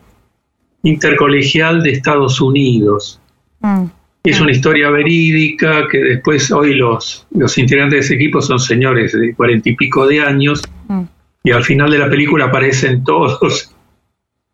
intercolegial 0.84 1.82
de 1.82 1.90
Estados 1.94 2.40
Unidos. 2.40 3.20
Mm. 3.58 3.86
Es 4.22 4.40
una 4.40 4.52
historia 4.52 4.88
verídica 4.90 5.88
que 5.90 5.98
después 5.98 6.52
hoy 6.52 6.74
los, 6.74 7.26
los 7.32 7.58
integrantes 7.58 7.96
de 7.96 8.00
ese 8.04 8.14
equipo 8.14 8.40
son 8.40 8.60
señores 8.60 9.18
de 9.18 9.34
cuarenta 9.34 9.68
y 9.68 9.74
pico 9.74 10.06
de 10.06 10.20
años 10.20 10.62
mm. 10.86 11.02
y 11.42 11.50
al 11.50 11.64
final 11.64 11.90
de 11.90 11.98
la 11.98 12.08
película 12.08 12.44
aparecen 12.44 13.02
todos 13.02 13.74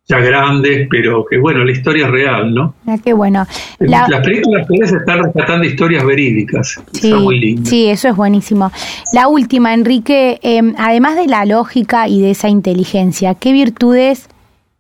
ya 0.08 0.18
grandes, 0.20 0.86
pero 0.90 1.24
que 1.28 1.38
bueno, 1.38 1.64
la 1.64 1.72
historia 1.72 2.06
es 2.06 2.12
real, 2.12 2.54
¿no? 2.54 2.74
Ah, 2.86 2.96
qué 3.02 3.12
bueno. 3.12 3.46
Las 3.80 4.20
películas 4.20 4.66
se 4.84 4.96
están 4.96 5.24
rescatando 5.24 5.64
historias 5.64 6.04
verídicas. 6.04 6.80
Sí, 6.92 7.12
muy 7.12 7.40
lindo. 7.40 7.68
Sí, 7.68 7.86
eso 7.86 8.08
es 8.08 8.16
buenísimo. 8.16 8.70
La 9.12 9.28
última, 9.28 9.74
Enrique, 9.74 10.38
em, 10.42 10.74
además 10.78 11.16
de 11.16 11.26
la 11.26 11.44
lógica 11.44 12.08
y 12.08 12.20
de 12.20 12.30
esa 12.30 12.48
inteligencia, 12.48 13.34
¿qué 13.34 13.52
virtudes 13.52 14.28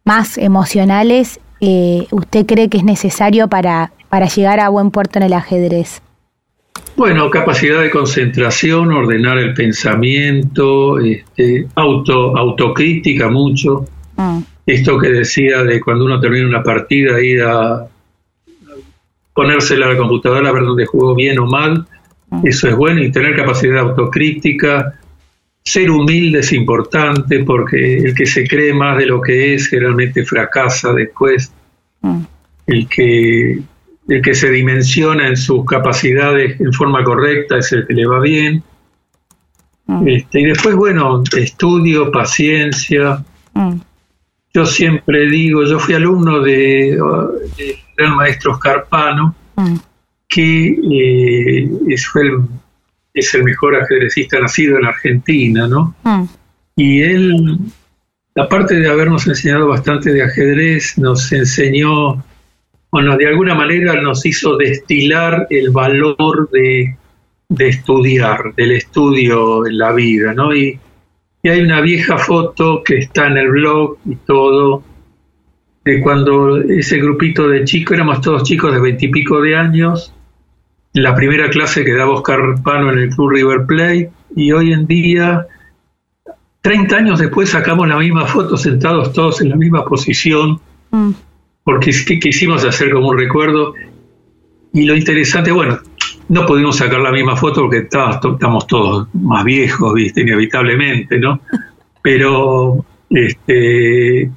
más 0.04 0.38
emocionales 0.38 1.40
eh, 1.60 2.06
usted 2.10 2.46
cree 2.46 2.68
que 2.68 2.78
es 2.78 2.84
necesario 2.84 3.48
para 3.48 3.90
para 4.08 4.26
llegar 4.26 4.60
a 4.60 4.68
buen 4.68 4.90
puerto 4.90 5.18
en 5.18 5.24
el 5.24 5.32
ajedrez? 5.32 6.02
Bueno, 6.96 7.28
capacidad 7.30 7.82
de 7.82 7.90
concentración, 7.90 8.90
ordenar 8.92 9.38
el 9.38 9.52
pensamiento, 9.52 10.98
este, 10.98 11.66
auto, 11.74 12.36
autocrítica 12.36 13.28
mucho. 13.28 13.84
Mm. 14.16 14.38
Esto 14.66 14.98
que 14.98 15.10
decía 15.10 15.62
de 15.62 15.80
cuando 15.80 16.04
uno 16.04 16.20
termina 16.20 16.46
una 16.46 16.62
partida, 16.62 17.22
ir 17.22 17.42
a 17.42 17.86
ponérsela 19.32 19.86
a 19.86 19.92
la 19.92 19.96
computadora 19.96 20.48
a 20.48 20.52
ver 20.52 20.64
dónde 20.64 20.86
jugó 20.86 21.14
bien 21.14 21.38
o 21.38 21.46
mal, 21.46 21.86
mm. 22.30 22.46
eso 22.46 22.68
es 22.68 22.74
bueno, 22.74 23.02
y 23.02 23.12
tener 23.12 23.36
capacidad 23.36 23.74
de 23.74 23.80
autocrítica. 23.80 24.94
Ser 25.62 25.90
humilde 25.90 26.40
es 26.40 26.52
importante 26.52 27.44
porque 27.44 27.98
el 27.98 28.14
que 28.14 28.26
se 28.26 28.46
cree 28.46 28.72
más 28.72 28.98
de 28.98 29.06
lo 29.06 29.20
que 29.20 29.54
es 29.54 29.68
generalmente 29.68 30.24
fracasa 30.24 30.92
después. 30.92 31.52
Mm. 32.00 32.22
El 32.66 32.88
que 32.88 33.62
el 34.08 34.22
que 34.22 34.34
se 34.34 34.50
dimensiona 34.50 35.26
en 35.26 35.36
sus 35.36 35.64
capacidades 35.64 36.60
en 36.60 36.72
forma 36.72 37.02
correcta 37.02 37.58
es 37.58 37.72
el 37.72 37.86
que 37.86 37.94
le 37.94 38.06
va 38.06 38.20
bien. 38.20 38.62
Mm. 39.86 40.08
Este, 40.08 40.40
y 40.40 40.44
después, 40.44 40.74
bueno, 40.74 41.22
estudio, 41.36 42.10
paciencia. 42.10 43.24
Yo 44.56 44.64
siempre 44.64 45.28
digo, 45.28 45.66
yo 45.66 45.78
fui 45.78 45.92
alumno 45.92 46.40
de, 46.40 46.98
de 47.58 47.78
gran 47.94 48.16
maestro 48.16 48.56
Scarpano, 48.56 49.34
mm. 49.54 49.76
que 50.26 50.68
eh, 50.68 51.70
es, 51.88 52.08
el, 52.14 52.38
es 53.12 53.34
el 53.34 53.44
mejor 53.44 53.76
ajedrecista 53.76 54.40
nacido 54.40 54.78
en 54.78 54.86
Argentina, 54.86 55.68
¿no? 55.68 55.94
Mm. 56.04 56.24
Y 56.74 57.02
él, 57.02 57.58
aparte 58.34 58.76
de 58.76 58.88
habernos 58.88 59.26
enseñado 59.26 59.68
bastante 59.68 60.10
de 60.10 60.22
ajedrez, 60.22 60.96
nos 60.96 61.30
enseñó, 61.32 62.24
bueno, 62.90 63.14
de 63.18 63.26
alguna 63.26 63.54
manera 63.54 64.00
nos 64.00 64.24
hizo 64.24 64.56
destilar 64.56 65.48
el 65.50 65.68
valor 65.68 66.48
de, 66.50 66.96
de 67.50 67.68
estudiar, 67.68 68.54
del 68.56 68.72
estudio 68.72 69.66
en 69.66 69.76
la 69.76 69.92
vida, 69.92 70.32
¿no? 70.32 70.54
Y 70.54 70.80
y 71.46 71.48
hay 71.48 71.60
una 71.60 71.80
vieja 71.80 72.18
foto 72.18 72.82
que 72.82 72.98
está 72.98 73.28
en 73.28 73.36
el 73.36 73.48
blog 73.50 73.98
y 74.04 74.16
todo, 74.16 74.82
de 75.84 76.00
cuando 76.00 76.56
ese 76.56 76.98
grupito 76.98 77.48
de 77.48 77.62
chicos, 77.62 77.94
éramos 77.94 78.20
todos 78.20 78.42
chicos 78.42 78.74
de 78.74 78.80
veintipico 78.80 79.40
de 79.40 79.54
años, 79.54 80.12
en 80.92 81.04
la 81.04 81.14
primera 81.14 81.48
clase 81.48 81.84
que 81.84 81.92
daba 81.92 82.14
Oscar 82.14 82.40
Pano 82.64 82.90
en 82.90 82.98
el 82.98 83.10
Club 83.10 83.30
River 83.30 83.64
Plate, 83.64 84.10
y 84.34 84.50
hoy 84.50 84.72
en 84.72 84.88
día, 84.88 85.46
30 86.62 86.96
años 86.96 87.20
después, 87.20 87.48
sacamos 87.48 87.86
la 87.86 87.96
misma 87.96 88.26
foto, 88.26 88.56
sentados 88.56 89.12
todos 89.12 89.40
en 89.40 89.50
la 89.50 89.56
misma 89.56 89.84
posición, 89.84 90.60
mm. 90.90 91.10
porque 91.62 91.92
quisimos 92.20 92.64
hacer 92.64 92.90
como 92.90 93.10
un 93.10 93.18
recuerdo. 93.18 93.74
Y 94.72 94.84
lo 94.84 94.96
interesante, 94.96 95.52
bueno, 95.52 95.78
no 96.28 96.46
pudimos 96.46 96.76
sacar 96.76 97.00
la 97.00 97.12
misma 97.12 97.36
foto 97.36 97.62
porque 97.62 97.78
estamos 97.78 98.66
todos 98.66 99.08
más 99.14 99.44
viejos, 99.44 99.94
¿viste? 99.94 100.22
inevitablemente, 100.22 101.18
¿no? 101.18 101.40
Pero 102.02 102.84
este, 103.10 104.30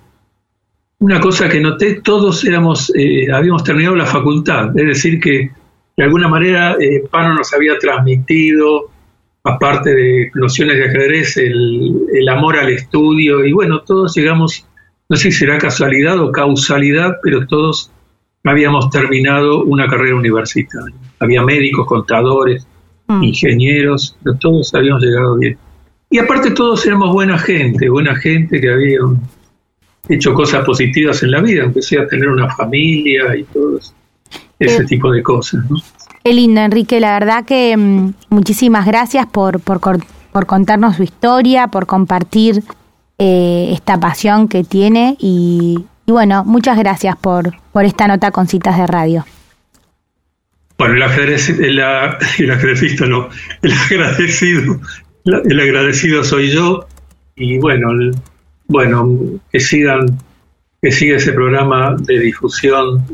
una 0.99 1.19
cosa 1.19 1.49
que 1.49 1.59
noté, 1.59 2.01
todos 2.01 2.43
éramos, 2.45 2.91
eh, 2.95 3.31
habíamos 3.31 3.63
terminado 3.63 3.95
la 3.95 4.05
facultad, 4.05 4.77
es 4.77 4.85
decir, 4.85 5.19
que 5.19 5.51
de 5.97 6.03
alguna 6.03 6.27
manera 6.27 6.75
eh, 6.79 7.03
Pano 7.09 7.33
nos 7.35 7.53
había 7.53 7.77
transmitido, 7.77 8.89
aparte 9.43 9.93
de 9.93 10.31
nociones 10.35 10.77
de 10.77 10.85
ajedrez, 10.85 11.37
el, 11.37 11.95
el 12.13 12.29
amor 12.29 12.57
al 12.57 12.69
estudio, 12.69 13.45
y 13.45 13.51
bueno, 13.51 13.81
todos 13.81 14.15
llegamos, 14.15 14.65
no 15.07 15.15
sé 15.15 15.31
si 15.31 15.39
será 15.39 15.57
casualidad 15.57 16.19
o 16.19 16.31
causalidad, 16.31 17.17
pero 17.23 17.47
todos 17.47 17.91
habíamos 18.43 18.89
terminado 18.89 19.63
una 19.63 19.87
carrera 19.87 20.15
universitaria. 20.15 20.95
Había 21.19 21.43
médicos, 21.43 21.85
contadores, 21.85 22.65
mm. 23.07 23.23
ingenieros, 23.23 24.17
pero 24.23 24.37
todos 24.37 24.73
habíamos 24.73 25.01
llegado 25.03 25.37
bien. 25.37 25.57
Y 26.09 26.17
aparte 26.17 26.51
todos 26.51 26.85
éramos 26.85 27.13
buena 27.13 27.37
gente, 27.37 27.89
buena 27.89 28.15
gente 28.15 28.59
que 28.59 28.71
habían 28.71 29.19
hecho 30.07 30.33
cosas 30.33 30.65
positivas 30.65 31.21
en 31.23 31.31
la 31.31 31.41
vida, 31.41 31.63
aunque 31.63 31.81
sea 31.81 32.07
tener 32.07 32.29
una 32.29 32.49
familia 32.55 33.35
y 33.35 33.43
todo 33.43 33.79
ese 34.57 34.85
tipo 34.85 35.11
de 35.11 35.21
cosas. 35.21 35.69
¿no? 35.69 35.77
Qué 36.23 36.33
lindo, 36.33 36.61
Enrique. 36.61 36.99
La 36.99 37.13
verdad 37.13 37.45
que 37.45 37.77
mm, 37.77 38.13
muchísimas 38.29 38.85
gracias 38.85 39.27
por, 39.27 39.59
por, 39.59 39.79
por, 39.79 40.45
contarnos 40.47 40.95
su 40.95 41.03
historia, 41.03 41.67
por 41.67 41.85
compartir 41.85 42.63
eh, 43.19 43.69
esta 43.71 43.99
pasión 43.99 44.47
que 44.47 44.63
tiene 44.63 45.15
y, 45.19 45.85
y 46.05 46.11
bueno, 46.11 46.43
muchas 46.43 46.77
gracias 46.77 47.15
por, 47.15 47.53
por 47.71 47.85
esta 47.85 48.07
nota 48.07 48.31
con 48.31 48.47
citas 48.47 48.77
de 48.77 48.87
radio. 48.87 49.25
Bueno, 50.79 50.95
el, 50.95 51.03
ajedrez, 51.03 51.49
el, 51.49 51.59
el 52.39 53.09
no, 53.09 53.29
el 53.61 53.71
agradecido, 53.73 54.79
el 55.25 55.59
agradecido 55.59 56.23
soy 56.23 56.51
yo 56.51 56.87
y 57.35 57.59
bueno, 57.59 57.89
bueno, 58.67 59.09
que 59.51 59.59
sigan, 59.59 60.17
que 60.81 60.91
siga 60.91 61.17
ese 61.17 61.33
programa 61.33 61.97
de 61.99 62.19
difusión, 62.19 63.05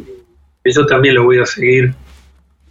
yo 0.63 0.85
también 0.85 1.15
lo 1.15 1.23
voy 1.23 1.39
a 1.39 1.45
seguir 1.47 1.95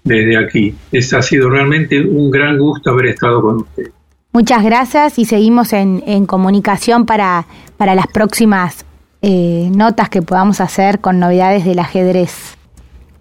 desde 0.05 0.37
aquí. 0.37 0.77
Es, 0.93 1.13
ha 1.13 1.23
sido 1.23 1.51
realmente 1.51 2.01
un 2.01 2.31
gran 2.31 2.57
gusto 2.57 2.91
haber 2.91 3.07
estado 3.07 3.43
con 3.43 3.57
usted. 3.57 3.91
Muchas 4.33 4.63
gracias 4.63 5.19
y 5.19 5.25
seguimos 5.25 5.73
en, 5.73 6.05
en 6.07 6.25
comunicación 6.25 7.05
para, 7.05 7.47
para 7.77 7.97
las 7.97 8.07
próximas 8.07 8.85
eh, 9.23 9.71
notas 9.75 10.09
que 10.09 10.23
podamos 10.23 10.61
hacer 10.61 11.01
con 11.01 11.19
novedades 11.19 11.65
del 11.65 11.81
ajedrez. 11.81 12.57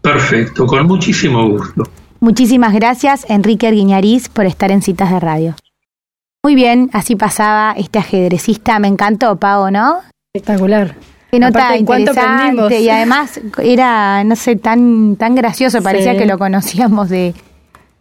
Perfecto, 0.04 0.68
con 0.68 0.86
muchísimo 0.86 1.50
gusto. 1.50 1.84
Muchísimas 2.20 2.74
gracias, 2.74 3.26
Enrique 3.30 3.68
Arguiñariz, 3.68 4.28
por 4.28 4.46
estar 4.46 4.70
en 4.70 4.82
Citas 4.82 5.10
de 5.10 5.20
Radio. 5.22 5.56
Muy 6.44 6.56
bien, 6.56 6.90
así 6.92 7.16
pasaba 7.16 7.74
este 7.78 8.00
ajedrecista. 8.00 8.80
Me 8.80 8.90
encantó, 8.90 9.38
Pau, 9.38 9.72
¿no? 9.72 10.00
Espectacular. 10.34 10.96
Qué 11.32 11.40
nota 11.40 11.78
interesante 11.78 12.82
y 12.82 12.90
además 12.90 13.40
era, 13.58 14.26
no 14.26 14.36
sé, 14.36 14.58
tan, 14.58 15.16
tan 15.16 15.36
gracioso, 15.36 15.82
parecía 15.82 16.18
que 16.18 16.26
lo 16.26 16.38
conocíamos 16.38 17.10
de, 17.10 17.34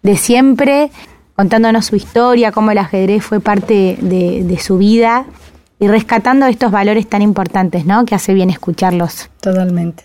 de, 0.03 0.17
siempre, 0.17 0.91
contándonos 1.37 1.87
su 1.87 1.95
historia, 1.95 2.51
cómo 2.51 2.73
el 2.73 2.79
ajedrez 2.79 3.25
fue 3.25 3.39
parte 3.39 3.97
de, 4.01 4.43
de 4.43 4.59
su 4.59 4.77
vida 4.77 5.25
y 5.79 5.87
rescatando 5.87 6.47
estos 6.47 6.73
valores 6.73 7.09
tan 7.09 7.23
importantes, 7.23 7.87
¿no? 7.87 8.05
Que 8.05 8.17
hace 8.17 8.35
bien 8.35 8.51
escucharlos. 8.51 9.31
Totalmente. 9.41 10.05